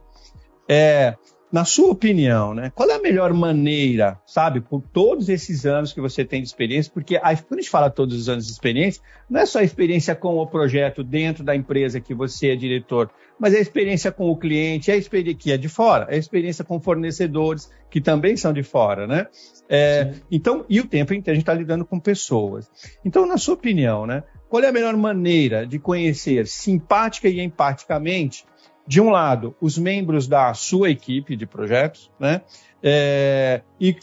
é, 0.69 1.15
na 1.51 1.65
sua 1.65 1.89
opinião, 1.89 2.53
né, 2.53 2.71
qual 2.75 2.87
é 2.87 2.93
a 2.93 2.99
melhor 2.99 3.33
maneira, 3.33 4.19
sabe, 4.23 4.61
por 4.61 4.79
todos 4.93 5.27
esses 5.27 5.65
anos 5.65 5.93
que 5.93 5.99
você 5.99 6.23
tem 6.23 6.39
de 6.39 6.47
experiência, 6.47 6.91
porque 6.93 7.15
a, 7.15 7.35
quando 7.35 7.59
a 7.59 7.61
gente 7.61 7.69
fala 7.71 7.89
todos 7.89 8.15
os 8.15 8.29
anos 8.29 8.45
de 8.45 8.51
experiência, 8.51 9.01
não 9.27 9.39
é 9.39 9.45
só 9.47 9.57
a 9.57 9.63
experiência 9.63 10.13
com 10.13 10.37
o 10.37 10.45
projeto 10.45 11.03
dentro 11.03 11.43
da 11.43 11.55
empresa 11.55 11.99
que 11.99 12.13
você 12.13 12.49
é 12.49 12.55
diretor, 12.55 13.09
mas 13.39 13.55
é 13.55 13.57
a 13.57 13.61
experiência 13.61 14.11
com 14.11 14.29
o 14.29 14.37
cliente, 14.37 14.91
é 14.91 14.93
a 14.93 14.97
experiência 14.97 15.39
que 15.39 15.51
é 15.51 15.57
de 15.57 15.67
fora, 15.67 16.05
é 16.09 16.15
a 16.15 16.19
experiência 16.19 16.63
com 16.63 16.79
fornecedores 16.79 17.71
que 17.89 18.01
também 18.01 18.37
são 18.37 18.53
de 18.53 18.61
fora, 18.61 19.07
né? 19.07 19.25
É, 19.69 20.13
então, 20.29 20.65
e 20.69 20.79
o 20.79 20.87
tempo 20.87 21.13
inteiro 21.13 21.31
a 21.31 21.35
gente 21.35 21.43
está 21.43 21.53
lidando 21.53 21.85
com 21.85 21.99
pessoas. 21.99 22.69
Então, 23.03 23.25
na 23.25 23.37
sua 23.37 23.53
opinião, 23.53 24.05
né, 24.05 24.23
qual 24.49 24.63
é 24.63 24.67
a 24.67 24.71
melhor 24.71 24.95
maneira 24.95 25.65
de 25.65 25.79
conhecer 25.79 26.47
simpática 26.47 27.27
e 27.27 27.39
empaticamente, 27.39 28.45
de 28.87 29.01
um 29.01 29.09
lado, 29.09 29.55
os 29.59 29.77
membros 29.77 30.27
da 30.27 30.53
sua 30.53 30.89
equipe 30.89 31.35
de 31.35 31.45
projetos, 31.45 32.09
né? 32.19 32.41
É, 32.81 33.61
e, 33.79 33.97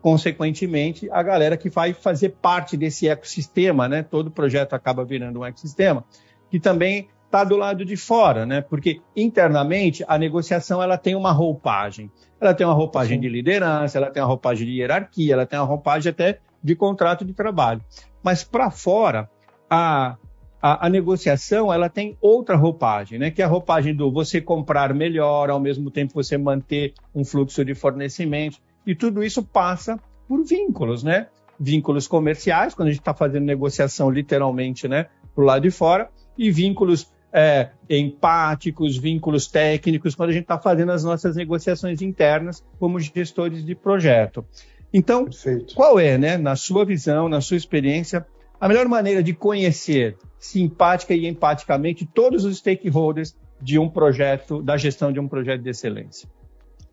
consequentemente, 0.00 1.10
a 1.10 1.22
galera 1.22 1.56
que 1.56 1.68
vai 1.68 1.92
fazer 1.92 2.30
parte 2.40 2.76
desse 2.76 3.08
ecossistema, 3.08 3.88
né? 3.88 4.02
Todo 4.02 4.30
projeto 4.30 4.74
acaba 4.74 5.04
virando 5.04 5.40
um 5.40 5.44
ecossistema, 5.44 6.04
que 6.48 6.60
também 6.60 7.08
está 7.26 7.44
do 7.44 7.56
lado 7.56 7.84
de 7.84 7.96
fora, 7.96 8.46
né? 8.46 8.60
Porque 8.60 9.00
internamente 9.16 10.04
a 10.06 10.16
negociação 10.18 10.82
ela 10.82 10.96
tem 10.96 11.14
uma 11.14 11.32
roupagem. 11.32 12.10
Ela 12.40 12.54
tem 12.54 12.66
uma 12.66 12.74
roupagem 12.74 13.16
Sim. 13.16 13.20
de 13.20 13.28
liderança, 13.28 13.98
ela 13.98 14.10
tem 14.10 14.22
uma 14.22 14.28
roupagem 14.28 14.66
de 14.66 14.74
hierarquia, 14.74 15.34
ela 15.34 15.46
tem 15.46 15.58
uma 15.58 15.66
roupagem 15.66 16.10
até 16.10 16.38
de 16.62 16.74
contrato 16.74 17.24
de 17.24 17.32
trabalho. 17.32 17.80
Mas 18.22 18.44
para 18.44 18.70
fora, 18.70 19.30
a, 19.70 20.16
a, 20.60 20.86
a, 20.86 20.90
negociação 20.90 21.72
ela 21.72 21.88
tem 21.88 22.18
outra 22.20 22.56
roupagem, 22.56 23.18
né? 23.18 23.30
que 23.30 23.40
é 23.40 23.44
a 23.44 23.48
roupagem 23.48 23.94
do 23.94 24.10
você 24.10 24.40
comprar 24.40 24.92
melhor, 24.92 25.48
ao 25.48 25.60
mesmo 25.60 25.90
tempo 25.90 26.12
você 26.12 26.36
manter 26.36 26.92
um 27.14 27.24
fluxo 27.24 27.64
de 27.64 27.74
fornecimento. 27.74 28.58
E 28.84 28.94
tudo 28.94 29.22
isso 29.22 29.42
passa 29.42 30.00
por 30.26 30.44
vínculos, 30.44 31.04
né? 31.04 31.28
Vínculos 31.58 32.08
comerciais, 32.08 32.74
quando 32.74 32.88
a 32.88 32.90
gente 32.90 33.00
está 33.00 33.14
fazendo 33.14 33.44
negociação 33.44 34.10
literalmente 34.10 34.88
né, 34.88 35.06
para 35.34 35.42
o 35.42 35.46
lado 35.46 35.62
de 35.62 35.70
fora, 35.70 36.08
e 36.36 36.50
vínculos 36.50 37.12
é, 37.32 37.68
empáticos, 37.88 38.96
vínculos 38.96 39.46
técnicos, 39.46 40.14
quando 40.14 40.30
a 40.30 40.32
gente 40.32 40.44
está 40.44 40.58
fazendo 40.58 40.90
as 40.92 41.04
nossas 41.04 41.36
negociações 41.36 42.00
internas 42.00 42.64
como 42.78 42.98
gestores 42.98 43.64
de 43.64 43.74
projeto. 43.74 44.44
Então, 44.92 45.24
Perfeito. 45.24 45.74
qual 45.74 46.00
é, 46.00 46.16
né, 46.16 46.36
na 46.38 46.56
sua 46.56 46.84
visão, 46.84 47.28
na 47.28 47.40
sua 47.40 47.56
experiência, 47.56 48.26
a 48.60 48.68
melhor 48.68 48.86
maneira 48.86 49.22
de 49.22 49.32
conhecer 49.32 50.18
simpática 50.38 51.14
e 51.14 51.26
empaticamente 51.26 52.04
todos 52.04 52.44
os 52.44 52.58
stakeholders 52.58 53.34
de 53.60 53.78
um 53.78 53.88
projeto, 53.88 54.62
da 54.62 54.76
gestão 54.76 55.10
de 55.10 55.18
um 55.18 55.26
projeto 55.26 55.62
de 55.62 55.70
excelência. 55.70 56.28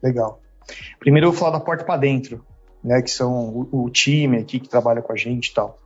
Legal. 0.01 0.41
Primeiro 0.99 1.27
eu 1.27 1.31
vou 1.31 1.39
falar 1.39 1.57
da 1.57 1.63
porta 1.63 1.83
para 1.83 1.97
dentro, 1.97 2.45
né, 2.83 3.01
que 3.01 3.11
são 3.11 3.49
o, 3.49 3.85
o, 3.85 3.89
time 3.89 4.37
aqui 4.37 4.59
que 4.59 4.69
trabalha 4.69 5.01
com 5.01 5.11
a 5.11 5.15
gente 5.15 5.47
e 5.47 5.53
tal. 5.53 5.77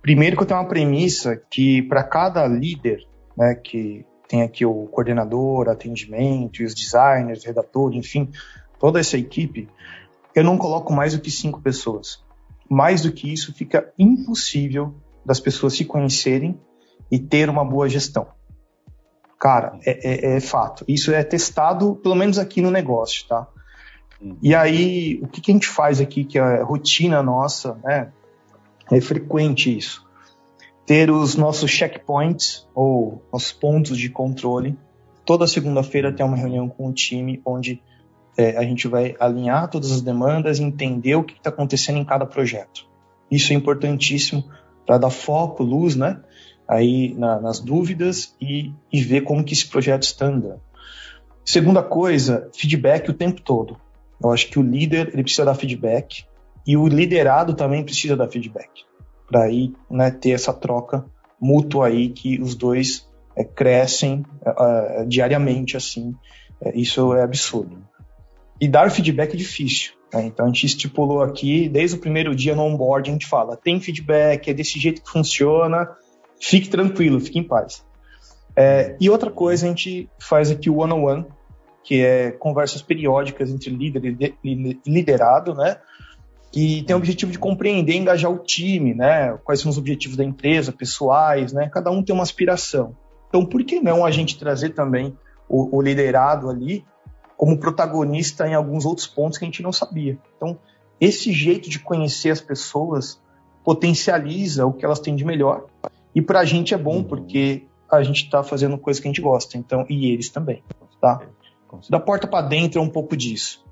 Primeiro 0.00 0.36
que 0.36 0.42
eu 0.42 0.46
tenho 0.46 0.60
uma 0.60 0.68
premissa 0.68 1.40
que 1.50 1.82
para 1.82 2.02
cada 2.02 2.46
líder, 2.46 3.06
né, 3.36 3.54
que 3.54 4.06
tem 4.28 4.42
aqui 4.42 4.64
o 4.64 4.86
coordenador, 4.86 5.68
atendimento, 5.68 6.62
os 6.62 6.74
designers, 6.74 7.44
redator, 7.44 7.94
enfim, 7.94 8.30
toda 8.78 9.00
essa 9.00 9.16
equipe, 9.16 9.68
eu 10.34 10.44
não 10.44 10.58
coloco 10.58 10.92
mais 10.92 11.14
do 11.14 11.20
que 11.20 11.30
cinco 11.30 11.60
pessoas. 11.60 12.24
mais 12.68 13.02
do 13.02 13.12
que 13.12 13.32
isso, 13.32 13.54
fica 13.54 13.92
impossível 13.96 14.94
das 15.26 15.40
pessoas 15.40 15.74
se 15.74 15.84
conhecerem 15.84 16.58
e 17.10 17.18
ter 17.18 17.50
uma 17.50 17.64
boa 17.64 17.88
gestão. 17.88 18.28
Cara, 19.38 19.78
é, 19.84 20.34
é, 20.34 20.36
é 20.36 20.40
fato. 20.40 20.84
Isso 20.88 21.12
é 21.12 21.22
testado, 21.22 21.96
pelo 21.96 22.14
menos 22.14 22.38
aqui 22.38 22.62
no 22.62 22.70
negócio, 22.70 23.26
tá? 23.28 23.46
E 24.40 24.54
aí, 24.54 25.20
o 25.22 25.28
que, 25.28 25.40
que 25.40 25.50
a 25.50 25.54
gente 25.54 25.68
faz 25.68 26.00
aqui, 26.00 26.24
que 26.24 26.38
é 26.38 26.62
rotina 26.62 27.22
nossa, 27.22 27.78
né? 27.84 28.12
É 28.90 29.00
frequente 29.00 29.76
isso. 29.76 30.06
Ter 30.86 31.10
os 31.10 31.34
nossos 31.34 31.70
checkpoints, 31.70 32.66
ou 32.74 33.22
os 33.30 33.52
pontos 33.52 33.98
de 33.98 34.08
controle. 34.08 34.78
Toda 35.24 35.46
segunda-feira 35.46 36.12
tem 36.12 36.24
uma 36.24 36.36
reunião 36.36 36.68
com 36.68 36.88
o 36.88 36.92
time, 36.92 37.42
onde 37.44 37.82
é, 38.38 38.56
a 38.56 38.62
gente 38.62 38.86
vai 38.86 39.16
alinhar 39.18 39.68
todas 39.68 39.90
as 39.90 40.00
demandas 40.00 40.60
entender 40.60 41.16
o 41.16 41.24
que 41.24 41.34
está 41.34 41.50
acontecendo 41.50 41.98
em 41.98 42.04
cada 42.04 42.24
projeto. 42.24 42.86
Isso 43.30 43.52
é 43.52 43.56
importantíssimo 43.56 44.44
para 44.86 44.98
dar 44.98 45.10
foco, 45.10 45.62
luz, 45.62 45.96
né? 45.96 46.20
Aí 46.68 47.14
na, 47.14 47.40
nas 47.40 47.60
dúvidas 47.60 48.34
e, 48.40 48.72
e 48.92 49.02
ver 49.02 49.22
como 49.22 49.44
que 49.44 49.52
esse 49.52 49.66
projeto 49.66 50.04
está 50.04 50.26
andando. 50.26 50.60
Segunda 51.44 51.82
coisa, 51.82 52.48
feedback 52.54 53.10
o 53.10 53.14
tempo 53.14 53.40
todo. 53.40 53.76
Eu 54.22 54.32
acho 54.32 54.48
que 54.48 54.58
o 54.58 54.62
líder 54.62 55.10
ele 55.12 55.22
precisa 55.22 55.44
dar 55.44 55.54
feedback 55.54 56.24
e 56.66 56.76
o 56.76 56.88
liderado 56.88 57.54
também 57.54 57.84
precisa 57.84 58.16
dar 58.16 58.28
feedback 58.28 58.84
para 59.28 59.44
aí 59.44 59.72
né, 59.90 60.10
ter 60.10 60.30
essa 60.30 60.52
troca 60.52 61.04
mútua 61.40 61.88
aí 61.88 62.08
que 62.08 62.40
os 62.40 62.54
dois 62.54 63.08
é, 63.36 63.44
crescem 63.44 64.24
uh, 64.42 65.06
diariamente 65.06 65.76
assim. 65.76 66.14
É, 66.60 66.76
isso 66.76 67.14
é 67.14 67.22
absurdo. 67.22 67.85
E 68.60 68.68
dar 68.68 68.90
feedback 68.90 69.34
é 69.34 69.36
difícil. 69.36 69.92
Né? 70.12 70.26
Então 70.26 70.46
a 70.46 70.48
gente 70.48 70.66
estipulou 70.66 71.22
aqui 71.22 71.68
desde 71.68 71.96
o 71.96 72.00
primeiro 72.00 72.34
dia 72.34 72.54
no 72.54 72.62
onboard 72.62 73.10
a 73.10 73.12
gente 73.12 73.26
fala 73.26 73.56
tem 73.56 73.80
feedback 73.80 74.48
é 74.48 74.54
desse 74.54 74.78
jeito 74.78 75.02
que 75.02 75.10
funciona, 75.10 75.88
fique 76.40 76.68
tranquilo, 76.68 77.20
fique 77.20 77.38
em 77.38 77.44
paz. 77.44 77.84
É, 78.54 78.96
e 79.00 79.10
outra 79.10 79.30
coisa 79.30 79.66
a 79.66 79.68
gente 79.68 80.08
faz 80.18 80.50
aqui 80.50 80.70
o 80.70 80.78
one 80.78 80.92
on 80.92 81.04
one 81.04 81.26
que 81.86 82.02
é 82.02 82.32
conversas 82.32 82.82
periódicas 82.82 83.48
entre 83.48 83.70
líder 83.70 84.16
e 84.42 84.80
liderado, 84.84 85.54
né? 85.54 85.76
Que 86.50 86.82
tem 86.82 86.96
o 86.96 86.98
objetivo 86.98 87.30
de 87.30 87.38
compreender 87.38 87.92
e 87.92 87.96
engajar 87.96 88.30
o 88.30 88.38
time, 88.38 88.92
né? 88.92 89.38
Quais 89.44 89.60
são 89.60 89.70
os 89.70 89.78
objetivos 89.78 90.16
da 90.16 90.24
empresa, 90.24 90.72
pessoais, 90.72 91.52
né? 91.52 91.68
Cada 91.72 91.92
um 91.92 92.02
tem 92.02 92.12
uma 92.12 92.24
aspiração. 92.24 92.96
Então, 93.28 93.46
por 93.46 93.62
que 93.62 93.78
não 93.78 94.04
a 94.04 94.10
gente 94.10 94.36
trazer 94.36 94.70
também 94.70 95.16
o, 95.48 95.76
o 95.76 95.80
liderado 95.80 96.50
ali 96.50 96.84
como 97.36 97.58
protagonista 97.58 98.46
em 98.48 98.54
alguns 98.54 98.84
outros 98.84 99.06
pontos 99.06 99.38
que 99.38 99.44
a 99.44 99.48
gente 99.48 99.62
não 99.62 99.72
sabia? 99.72 100.18
Então, 100.36 100.58
esse 101.00 101.32
jeito 101.32 101.68
de 101.68 101.78
conhecer 101.78 102.30
as 102.30 102.40
pessoas 102.40 103.20
potencializa 103.64 104.64
o 104.64 104.72
que 104.72 104.84
elas 104.84 105.00
têm 105.00 105.16
de 105.16 105.24
melhor. 105.24 105.66
E 106.14 106.22
para 106.22 106.40
a 106.40 106.44
gente 106.44 106.72
é 106.72 106.78
bom, 106.78 106.98
uhum. 106.98 107.04
porque 107.04 107.64
a 107.90 108.02
gente 108.02 108.24
está 108.24 108.42
fazendo 108.42 108.78
coisa 108.78 109.00
que 109.00 109.06
a 109.06 109.10
gente 109.10 109.20
gosta, 109.20 109.58
então, 109.58 109.84
e 109.88 110.10
eles 110.10 110.28
também, 110.28 110.62
tá? 111.00 111.20
Da 111.90 112.00
porta 112.00 112.26
para 112.26 112.46
dentro 112.46 112.80
é 112.80 112.82
um 112.82 112.88
pouco 112.88 113.16
disso. 113.16 113.64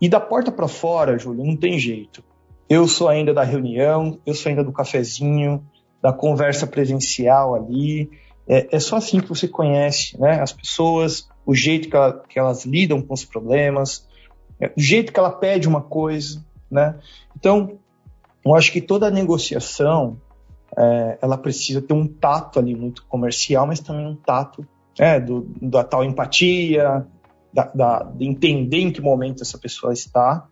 E 0.00 0.08
da 0.08 0.18
porta 0.18 0.50
para 0.50 0.66
fora, 0.66 1.18
Júlio, 1.18 1.44
não 1.44 1.56
tem 1.56 1.78
jeito. 1.78 2.24
Eu 2.68 2.88
sou 2.88 3.08
ainda 3.08 3.34
da 3.34 3.42
reunião, 3.42 4.18
eu 4.24 4.34
sou 4.34 4.48
ainda 4.48 4.64
do 4.64 4.72
cafezinho, 4.72 5.62
da 6.00 6.12
conversa 6.12 6.66
presencial 6.66 7.54
ali. 7.54 8.10
É, 8.48 8.76
é 8.76 8.80
só 8.80 8.96
assim 8.96 9.20
que 9.20 9.28
você 9.28 9.46
conhece 9.46 10.18
né, 10.18 10.40
as 10.40 10.52
pessoas, 10.52 11.28
o 11.44 11.54
jeito 11.54 11.88
que, 11.88 11.96
ela, 11.96 12.22
que 12.28 12.38
elas 12.38 12.64
lidam 12.64 13.00
com 13.02 13.14
os 13.14 13.24
problemas, 13.24 14.06
é, 14.60 14.72
o 14.76 14.80
jeito 14.80 15.12
que 15.12 15.18
ela 15.18 15.30
pede 15.30 15.68
uma 15.68 15.80
coisa. 15.80 16.44
Né? 16.70 16.98
Então, 17.36 17.78
eu 18.44 18.54
acho 18.54 18.72
que 18.72 18.80
toda 18.80 19.10
negociação 19.10 20.20
é, 20.76 21.18
ela 21.20 21.36
precisa 21.36 21.82
ter 21.82 21.94
um 21.94 22.06
tato 22.06 22.58
ali 22.58 22.74
muito 22.74 23.04
comercial, 23.06 23.66
mas 23.66 23.80
também 23.80 24.06
um 24.06 24.16
tato 24.16 24.66
é, 24.98 25.18
do, 25.18 25.46
da 25.60 25.82
tal 25.82 26.04
empatia, 26.04 27.06
da, 27.52 27.64
da, 27.74 28.02
de 28.02 28.26
entender 28.26 28.78
em 28.78 28.92
que 28.92 29.00
momento 29.00 29.42
essa 29.42 29.58
pessoa 29.58 29.92
está 29.92 30.46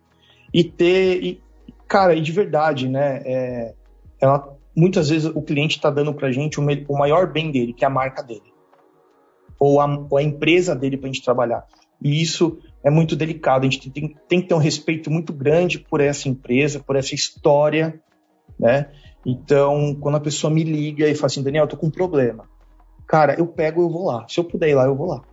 e 0.53 0.63
ter, 0.63 1.23
e, 1.23 1.41
cara, 1.87 2.15
e 2.15 2.21
de 2.21 2.31
verdade, 2.31 2.87
né? 2.87 3.21
É, 3.25 3.73
ela, 4.19 4.57
muitas 4.75 5.09
vezes 5.09 5.31
o 5.33 5.41
cliente 5.41 5.77
está 5.77 5.89
dando 5.89 6.13
para 6.13 6.27
a 6.27 6.31
gente 6.31 6.59
o, 6.59 6.63
o, 6.87 6.97
maior 6.97 7.31
bem 7.31 7.51
dele, 7.51 7.73
que 7.73 7.83
é 7.83 7.87
a 7.87 7.91
marca 7.91 8.21
dele, 8.21 8.53
ou 9.59 9.81
a, 9.81 10.07
ou 10.09 10.17
a 10.17 10.23
empresa 10.23 10.75
dele 10.75 10.97
para 10.97 11.09
a 11.09 11.11
gente 11.11 11.23
trabalhar. 11.23 11.65
E 12.01 12.21
isso 12.21 12.59
é 12.83 12.89
muito 12.89 13.15
delicado. 13.15 13.67
A 13.67 13.69
gente 13.69 13.89
tem, 13.91 14.15
tem, 14.27 14.41
que 14.41 14.47
ter 14.47 14.53
um 14.53 14.59
respeito 14.59 15.11
muito 15.11 15.33
grande 15.33 15.79
por 15.79 15.99
essa 15.99 16.29
empresa, 16.29 16.79
por 16.79 16.95
essa 16.95 17.13
história, 17.13 18.01
né? 18.57 18.89
Então, 19.25 19.95
quando 19.99 20.15
a 20.15 20.21
pessoa 20.21 20.51
me 20.51 20.63
liga 20.63 21.07
e 21.07 21.13
fala 21.13 21.27
assim, 21.27 21.43
Daniel, 21.43 21.65
eu 21.65 21.67
tô 21.67 21.77
com 21.77 21.87
um 21.87 21.91
problema. 21.91 22.47
Cara, 23.05 23.37
eu 23.37 23.45
pego, 23.47 23.81
eu 23.81 23.89
vou 23.89 24.05
lá. 24.05 24.25
Se 24.29 24.39
eu 24.39 24.45
puder 24.45 24.69
ir 24.69 24.75
lá, 24.75 24.85
eu 24.85 24.95
vou 24.95 25.07
lá. 25.07 25.23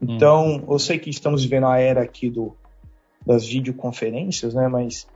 Então, 0.00 0.56
hum. 0.56 0.64
eu 0.70 0.78
sei 0.78 0.98
que 0.98 1.10
estamos 1.10 1.42
vivendo 1.42 1.66
a 1.66 1.78
era 1.78 2.02
aqui 2.02 2.30
do, 2.30 2.56
das 3.26 3.46
videoconferências, 3.46 4.54
né? 4.54 4.68
Mas 4.68 5.06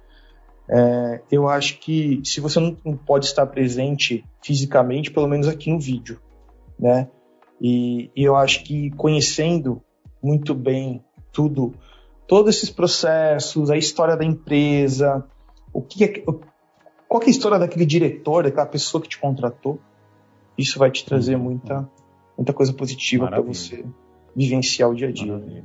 é, 0.68 1.20
eu 1.30 1.48
acho 1.48 1.78
que 1.78 2.20
se 2.24 2.40
você 2.40 2.60
não 2.60 2.74
pode 2.74 3.26
estar 3.26 3.46
presente 3.46 4.24
fisicamente, 4.42 5.10
pelo 5.10 5.26
menos 5.26 5.48
aqui 5.48 5.70
no 5.70 5.80
vídeo, 5.80 6.20
né? 6.78 7.08
E, 7.61 8.11
e 8.14 8.23
eu 8.25 8.37
acho 8.37 8.64
que 8.64 8.90
conhecendo 8.90 9.83
muito 10.23 10.55
bem 10.55 11.03
tudo, 11.33 11.75
todos 12.27 12.57
esses 12.57 12.71
processos, 12.71 13.71
a 13.71 13.77
história 13.77 14.16
da 14.16 14.25
empresa, 14.25 15.25
o 15.73 15.83
que 15.83 16.05
é, 16.05 16.09
qual 17.09 17.23
é 17.23 17.27
a 17.27 17.31
história 17.31 17.59
daquele 17.59 17.87
diretor, 17.87 18.44
daquela 18.44 18.66
pessoa 18.66 19.01
que 19.01 19.09
te 19.09 19.18
contratou, 19.18 19.79
isso 20.57 20.79
vai 20.79 20.90
te 20.90 21.05
trazer 21.05 21.37
hum. 21.37 21.40
muita, 21.40 21.88
muita 22.37 22.53
coisa 22.53 22.73
positiva 22.73 23.27
para 23.29 23.40
você 23.40 23.85
vivenciar 24.35 24.90
o 24.90 24.94
dia 24.94 25.09
a 25.09 25.12
dia. 25.12 25.64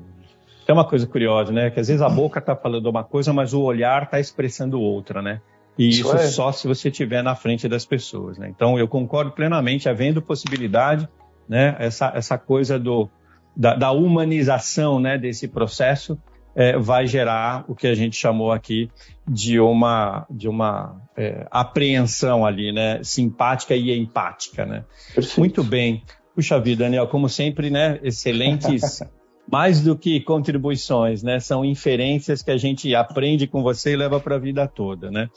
Tem 0.66 0.74
uma 0.74 0.88
coisa 0.88 1.06
curiosa, 1.06 1.52
né? 1.52 1.70
Que 1.70 1.80
às 1.80 1.88
vezes 1.88 2.02
a 2.02 2.08
boca 2.08 2.40
está 2.40 2.56
falando 2.56 2.86
uma 2.86 3.04
coisa, 3.04 3.34
mas 3.34 3.54
o 3.54 3.62
olhar 3.62 4.04
está 4.04 4.20
expressando 4.20 4.80
outra, 4.80 5.22
né? 5.22 5.42
E 5.78 5.90
isso, 5.90 6.02
isso 6.02 6.16
é. 6.16 6.28
só 6.28 6.52
se 6.52 6.68
você 6.68 6.90
estiver 6.90 7.22
na 7.22 7.36
frente 7.36 7.68
das 7.68 7.86
pessoas, 7.86 8.38
né? 8.38 8.48
Então 8.50 8.78
eu 8.80 8.88
concordo 8.88 9.32
plenamente, 9.32 9.90
havendo 9.90 10.22
possibilidade, 10.22 11.10
né? 11.48 11.76
Essa, 11.80 12.12
essa 12.16 12.38
coisa 12.38 12.80
do, 12.80 13.10
da, 13.56 13.76
da 13.76 13.92
humanização, 13.92 15.00
né? 15.00 15.18
Desse 15.18 15.48
processo 15.48 16.18
é, 16.56 16.78
vai 16.78 17.08
gerar 17.08 17.66
o 17.68 17.76
que 17.76 17.88
a 17.88 17.96
gente 17.96 18.16
chamou 18.16 18.52
aqui 18.52 18.90
de 19.28 19.60
uma, 19.60 20.26
de 20.30 20.48
uma 20.48 21.02
é, 21.18 21.46
apreensão 21.50 22.46
ali, 22.46 22.72
né? 22.72 23.00
Simpática 23.04 23.76
e 23.76 23.98
empática, 23.98 24.66
né? 24.66 24.84
Perfeito. 25.14 25.40
Muito 25.40 25.64
bem. 25.64 26.04
Puxa 26.36 26.60
vida, 26.60 26.84
Daniel, 26.84 27.08
como 27.08 27.30
sempre, 27.30 27.70
né? 27.70 28.00
Excelentes, 28.04 29.02
mais 29.52 29.82
do 29.82 29.96
que 29.96 30.20
contribuições, 30.22 31.22
né? 31.22 31.40
São 31.40 31.64
inferências 31.64 32.42
que 32.42 32.52
a 32.52 32.58
gente 32.58 32.94
aprende 32.96 33.48
com 33.48 33.62
você 33.62 33.94
e 33.94 33.96
leva 33.96 34.20
para 34.20 34.36
a 34.36 34.40
vida 34.40 34.68
toda, 34.68 35.12
né? 35.12 35.30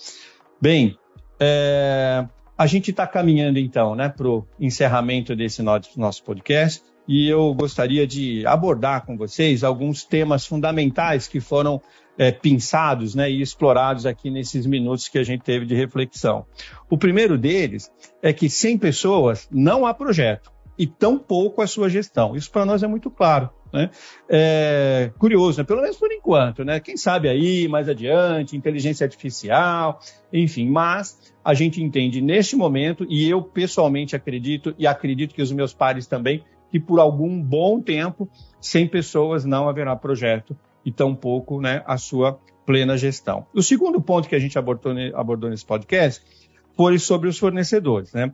Bem, 0.60 0.96
é, 1.38 2.26
a 2.56 2.66
gente 2.66 2.90
está 2.90 3.06
caminhando 3.06 3.58
então, 3.58 3.94
né, 3.94 4.08
para 4.08 4.28
o 4.28 4.46
encerramento 4.58 5.36
desse 5.36 5.62
nosso 5.62 6.24
podcast 6.24 6.82
e 7.06 7.28
eu 7.28 7.54
gostaria 7.54 8.06
de 8.06 8.46
abordar 8.46 9.04
com 9.04 9.16
vocês 9.16 9.62
alguns 9.62 10.04
temas 10.04 10.44
fundamentais 10.46 11.28
que 11.28 11.38
foram 11.38 11.80
é, 12.18 12.32
né, 13.14 13.30
e 13.30 13.42
explorados 13.42 14.06
aqui 14.06 14.30
nesses 14.30 14.66
minutos 14.66 15.08
que 15.08 15.18
a 15.18 15.22
gente 15.22 15.42
teve 15.42 15.66
de 15.66 15.74
reflexão. 15.74 16.46
O 16.88 16.96
primeiro 16.96 17.36
deles 17.36 17.90
é 18.22 18.32
que 18.32 18.48
sem 18.48 18.78
pessoas 18.78 19.46
não 19.50 19.86
há 19.86 19.92
projeto 19.92 20.50
e 20.78 20.86
tão 20.86 21.18
pouco 21.18 21.62
a 21.62 21.66
sua 21.66 21.88
gestão. 21.88 22.34
Isso 22.34 22.50
para 22.50 22.64
nós 22.64 22.82
é 22.82 22.86
muito 22.86 23.10
claro. 23.10 23.50
Né? 23.72 23.90
É, 24.28 25.10
curioso, 25.18 25.58
né? 25.58 25.64
pelo 25.64 25.82
menos 25.82 25.96
por 25.96 26.10
enquanto. 26.12 26.64
Né? 26.64 26.80
Quem 26.80 26.96
sabe 26.96 27.28
aí, 27.28 27.68
mais 27.68 27.88
adiante, 27.88 28.56
inteligência 28.56 29.04
artificial, 29.04 30.00
enfim, 30.32 30.68
mas 30.68 31.34
a 31.44 31.54
gente 31.54 31.82
entende 31.82 32.20
neste 32.20 32.56
momento, 32.56 33.06
e 33.08 33.28
eu 33.28 33.42
pessoalmente 33.42 34.16
acredito, 34.16 34.74
e 34.78 34.86
acredito 34.86 35.34
que 35.34 35.42
os 35.42 35.52
meus 35.52 35.72
pares 35.72 36.06
também, 36.06 36.42
que 36.70 36.80
por 36.80 36.98
algum 36.98 37.40
bom 37.40 37.80
tempo, 37.80 38.28
sem 38.60 38.86
pessoas 38.86 39.44
não 39.44 39.68
haverá 39.68 39.94
projeto 39.94 40.56
e 40.84 40.90
tampouco 40.90 41.60
né, 41.60 41.82
a 41.86 41.96
sua 41.96 42.38
plena 42.64 42.96
gestão. 42.96 43.46
O 43.54 43.62
segundo 43.62 44.00
ponto 44.00 44.28
que 44.28 44.34
a 44.34 44.38
gente 44.38 44.58
abordou, 44.58 44.92
abordou 45.14 45.48
nesse 45.48 45.64
podcast 45.64 46.22
foi 46.76 46.98
sobre 46.98 47.28
os 47.28 47.38
fornecedores. 47.38 48.12
Né? 48.12 48.32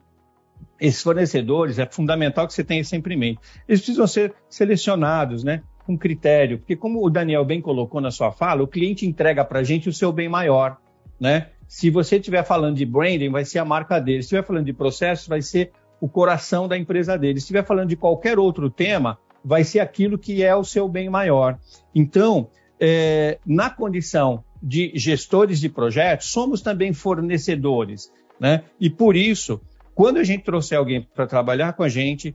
Esses 0.81 1.03
fornecedores, 1.03 1.79
é 1.79 1.87
fundamental 1.87 2.47
que 2.47 2.55
você 2.55 2.65
tenha 2.65 2.85
sempre 2.85 3.15
em 3.15 3.19
mente. 3.19 3.41
Eles 3.69 3.81
precisam 3.81 4.07
ser 4.07 4.35
selecionados, 4.49 5.45
né? 5.45 5.63
Com 5.85 5.99
critério, 5.99 6.59
porque 6.59 6.77
como 6.77 7.05
o 7.05 7.11
Daniel 7.11 7.45
bem 7.45 7.61
colocou 7.61 8.01
na 8.01 8.11
sua 8.11 8.31
fala, 8.33 8.63
o 8.63 8.69
cliente 8.69 9.07
entrega 9.07 9.45
para 9.45 9.61
a 9.61 9.65
gente 9.65 9.89
o 9.89 9.93
seu 9.93 10.13
bem 10.13 10.29
maior, 10.29 10.77
né? 11.19 11.49
Se 11.67 11.89
você 11.89 12.17
estiver 12.17 12.45
falando 12.45 12.77
de 12.77 12.85
branding, 12.85 13.31
vai 13.31 13.45
ser 13.45 13.59
a 13.59 13.65
marca 13.65 13.99
dele. 13.99 14.23
Se 14.23 14.27
estiver 14.27 14.45
falando 14.45 14.67
de 14.67 14.75
processos, 14.75 15.27
vai 15.27 15.41
ser 15.41 15.73
o 16.01 16.09
coração 16.09 16.69
da 16.69 16.77
empresa 16.77 17.17
dele. 17.17 17.41
Se 17.41 17.45
estiver 17.45 17.65
falando 17.65 17.89
de 17.89 17.97
qualquer 17.97 18.39
outro 18.39 18.69
tema, 18.69 19.19
vai 19.45 19.65
ser 19.65 19.81
aquilo 19.81 20.19
que 20.19 20.43
é 20.43 20.55
o 20.55 20.65
seu 20.65 20.89
bem 20.89 21.09
maior. 21.09 21.59
Então, 21.95 22.49
é, 22.79 23.39
na 23.47 23.71
condição 23.71 24.45
de 24.63 24.93
gestores 24.95 25.61
de 25.61 25.69
projetos, 25.69 26.27
somos 26.27 26.61
também 26.61 26.93
fornecedores. 26.93 28.13
Né? 28.39 28.65
E 28.81 28.91
por 28.91 29.17
isso, 29.17 29.61
quando 29.95 30.17
a 30.19 30.25
gente 30.25 30.45
trouxer 30.45 30.79
alguém 30.79 31.03
para 31.03 31.27
trabalhar 31.27 31.75
com 31.75 31.83
a 31.83 31.89
gente, 31.89 32.35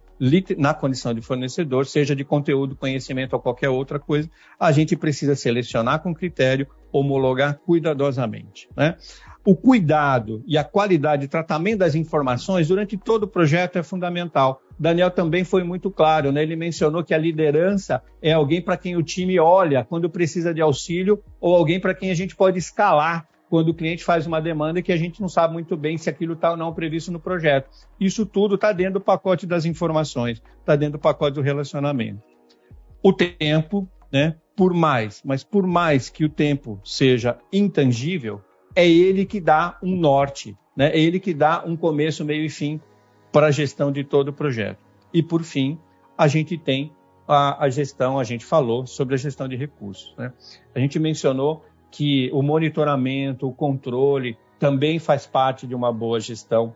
na 0.57 0.73
condição 0.73 1.13
de 1.13 1.21
fornecedor, 1.21 1.85
seja 1.87 2.15
de 2.15 2.23
conteúdo, 2.23 2.75
conhecimento 2.75 3.33
ou 3.33 3.39
qualquer 3.39 3.69
outra 3.69 3.99
coisa, 3.99 4.29
a 4.59 4.71
gente 4.71 4.95
precisa 4.95 5.35
selecionar 5.35 6.01
com 6.01 6.13
critério, 6.13 6.67
homologar 6.91 7.57
cuidadosamente. 7.65 8.69
Né? 8.75 8.95
O 9.43 9.55
cuidado 9.55 10.43
e 10.45 10.57
a 10.57 10.63
qualidade 10.63 11.23
de 11.23 11.27
tratamento 11.27 11.79
das 11.79 11.95
informações 11.95 12.67
durante 12.67 12.95
todo 12.95 13.23
o 13.23 13.27
projeto 13.27 13.77
é 13.77 13.83
fundamental. 13.83 14.61
Daniel 14.77 15.09
também 15.09 15.43
foi 15.43 15.63
muito 15.63 15.89
claro, 15.89 16.31
né? 16.31 16.43
ele 16.43 16.55
mencionou 16.55 17.03
que 17.03 17.13
a 17.13 17.17
liderança 17.17 18.03
é 18.21 18.33
alguém 18.33 18.61
para 18.61 18.77
quem 18.77 18.95
o 18.95 19.01
time 19.01 19.39
olha 19.39 19.83
quando 19.83 20.09
precisa 20.09 20.53
de 20.53 20.61
auxílio 20.61 21.23
ou 21.41 21.55
alguém 21.55 21.79
para 21.79 21.95
quem 21.95 22.11
a 22.11 22.15
gente 22.15 22.35
pode 22.35 22.59
escalar 22.59 23.27
quando 23.49 23.69
o 23.69 23.73
cliente 23.73 24.03
faz 24.03 24.27
uma 24.27 24.41
demanda 24.41 24.81
que 24.81 24.91
a 24.91 24.97
gente 24.97 25.21
não 25.21 25.29
sabe 25.29 25.53
muito 25.53 25.75
bem 25.77 25.97
se 25.97 26.09
aquilo 26.09 26.33
está 26.33 26.51
ou 26.51 26.57
não 26.57 26.73
previsto 26.73 27.11
no 27.11 27.19
projeto. 27.19 27.69
Isso 27.99 28.25
tudo 28.25 28.55
está 28.55 28.71
dentro 28.71 28.95
do 28.95 29.01
pacote 29.01 29.45
das 29.45 29.65
informações, 29.65 30.41
está 30.59 30.75
dentro 30.75 30.97
do 30.97 31.01
pacote 31.01 31.35
do 31.35 31.41
relacionamento. 31.41 32.21
O 33.01 33.13
tempo, 33.13 33.87
né? 34.11 34.35
Por 34.55 34.73
mais, 34.73 35.21
mas 35.23 35.43
por 35.43 35.67
mais 35.67 36.09
que 36.09 36.25
o 36.25 36.29
tempo 36.29 36.79
seja 36.83 37.37
intangível, 37.53 38.41
é 38.75 38.87
ele 38.87 39.25
que 39.25 39.39
dá 39.39 39.77
um 39.81 39.95
norte, 39.95 40.57
né? 40.75 40.89
É 40.89 40.99
ele 40.99 41.19
que 41.19 41.33
dá 41.33 41.63
um 41.65 41.75
começo, 41.75 42.25
meio 42.25 42.43
e 42.43 42.49
fim 42.49 42.81
para 43.31 43.47
a 43.47 43.51
gestão 43.51 43.91
de 43.91 44.03
todo 44.03 44.29
o 44.29 44.33
projeto. 44.33 44.79
E 45.13 45.21
por 45.21 45.43
fim, 45.43 45.77
a 46.17 46.27
gente 46.27 46.57
tem 46.57 46.91
a, 47.27 47.65
a 47.65 47.69
gestão, 47.69 48.17
a 48.17 48.23
gente 48.23 48.45
falou 48.45 48.87
sobre 48.87 49.15
a 49.15 49.17
gestão 49.17 49.47
de 49.47 49.55
recursos. 49.55 50.13
Né? 50.17 50.33
A 50.73 50.79
gente 50.79 50.97
mencionou 50.99 51.63
que 51.91 52.29
o 52.33 52.41
monitoramento, 52.41 53.47
o 53.47 53.53
controle 53.53 54.37
também 54.59 54.99
faz 54.99 55.25
parte 55.25 55.67
de 55.67 55.75
uma 55.75 55.91
boa 55.91 56.19
gestão 56.19 56.73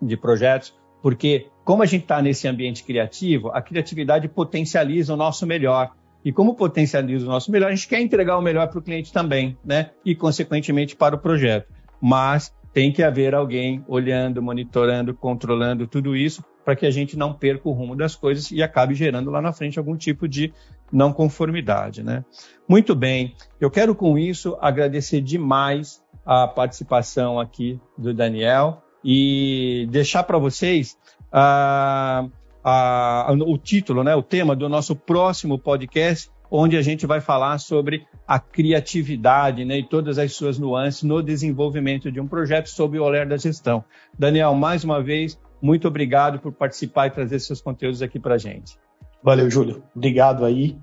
de 0.00 0.16
projetos, 0.16 0.74
porque 1.02 1.46
como 1.64 1.82
a 1.82 1.86
gente 1.86 2.02
está 2.02 2.20
nesse 2.20 2.48
ambiente 2.48 2.82
criativo, 2.84 3.50
a 3.52 3.62
criatividade 3.62 4.28
potencializa 4.28 5.14
o 5.14 5.16
nosso 5.16 5.46
melhor. 5.46 5.92
E 6.24 6.32
como 6.32 6.54
potencializa 6.54 7.24
o 7.24 7.28
nosso 7.28 7.50
melhor, 7.50 7.68
a 7.70 7.74
gente 7.74 7.88
quer 7.88 8.00
entregar 8.00 8.36
o 8.36 8.42
melhor 8.42 8.68
para 8.68 8.78
o 8.78 8.82
cliente 8.82 9.12
também, 9.12 9.56
né? 9.64 9.90
E, 10.04 10.14
consequentemente, 10.14 10.94
para 10.94 11.14
o 11.14 11.18
projeto. 11.18 11.72
Mas 12.00 12.52
tem 12.72 12.92
que 12.92 13.02
haver 13.02 13.34
alguém 13.34 13.84
olhando, 13.88 14.42
monitorando, 14.42 15.14
controlando 15.14 15.86
tudo 15.86 16.16
isso 16.16 16.44
para 16.64 16.76
que 16.76 16.86
a 16.86 16.90
gente 16.90 17.16
não 17.16 17.32
perca 17.32 17.68
o 17.68 17.72
rumo 17.72 17.96
das 17.96 18.14
coisas 18.14 18.50
e 18.50 18.62
acabe 18.62 18.94
gerando 18.94 19.30
lá 19.30 19.40
na 19.40 19.52
frente 19.52 19.78
algum 19.78 19.96
tipo 19.96 20.28
de 20.28 20.52
não 20.92 21.12
conformidade, 21.12 22.02
né? 22.02 22.24
Muito 22.68 22.94
bem, 22.94 23.34
eu 23.60 23.70
quero 23.70 23.94
com 23.94 24.18
isso 24.18 24.56
agradecer 24.60 25.20
demais 25.20 26.02
a 26.24 26.46
participação 26.46 27.40
aqui 27.40 27.80
do 27.96 28.14
Daniel 28.14 28.82
e 29.04 29.88
deixar 29.90 30.22
para 30.22 30.38
vocês 30.38 30.96
uh, 31.32 32.26
uh, 32.64 33.52
o 33.52 33.58
título, 33.58 34.04
né, 34.04 34.14
o 34.14 34.22
tema 34.22 34.54
do 34.54 34.68
nosso 34.68 34.94
próximo 34.94 35.58
podcast, 35.58 36.30
onde 36.50 36.76
a 36.76 36.82
gente 36.82 37.06
vai 37.06 37.20
falar 37.20 37.58
sobre 37.58 38.06
a 38.26 38.38
criatividade 38.38 39.64
né, 39.64 39.78
e 39.78 39.82
todas 39.82 40.18
as 40.18 40.32
suas 40.32 40.58
nuances 40.58 41.02
no 41.02 41.22
desenvolvimento 41.22 42.10
de 42.10 42.20
um 42.20 42.26
projeto 42.26 42.68
sob 42.68 42.98
o 42.98 43.04
olhar 43.04 43.26
da 43.26 43.36
gestão. 43.36 43.84
Daniel, 44.18 44.54
mais 44.54 44.84
uma 44.84 45.02
vez, 45.02 45.38
muito 45.62 45.88
obrigado 45.88 46.38
por 46.38 46.52
participar 46.52 47.06
e 47.06 47.10
trazer 47.10 47.38
seus 47.38 47.60
conteúdos 47.60 48.02
aqui 48.02 48.18
para 48.18 48.34
a 48.34 48.38
gente. 48.38 48.76
Valeu, 49.22 49.50
Júlio. 49.50 49.82
Obrigado 49.94 50.44
aí. 50.44 50.78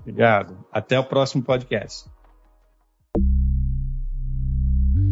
Obrigado. 0.00 0.64
Até 0.72 0.98
o 0.98 1.04
próximo 1.04 1.42
podcast. 1.42 2.08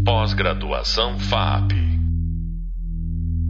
Pós-graduação 0.04 1.18
FAP. 1.18 1.72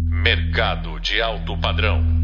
Mercado 0.08 1.00
de 1.00 1.20
alto 1.20 1.58
padrão. 1.60 2.23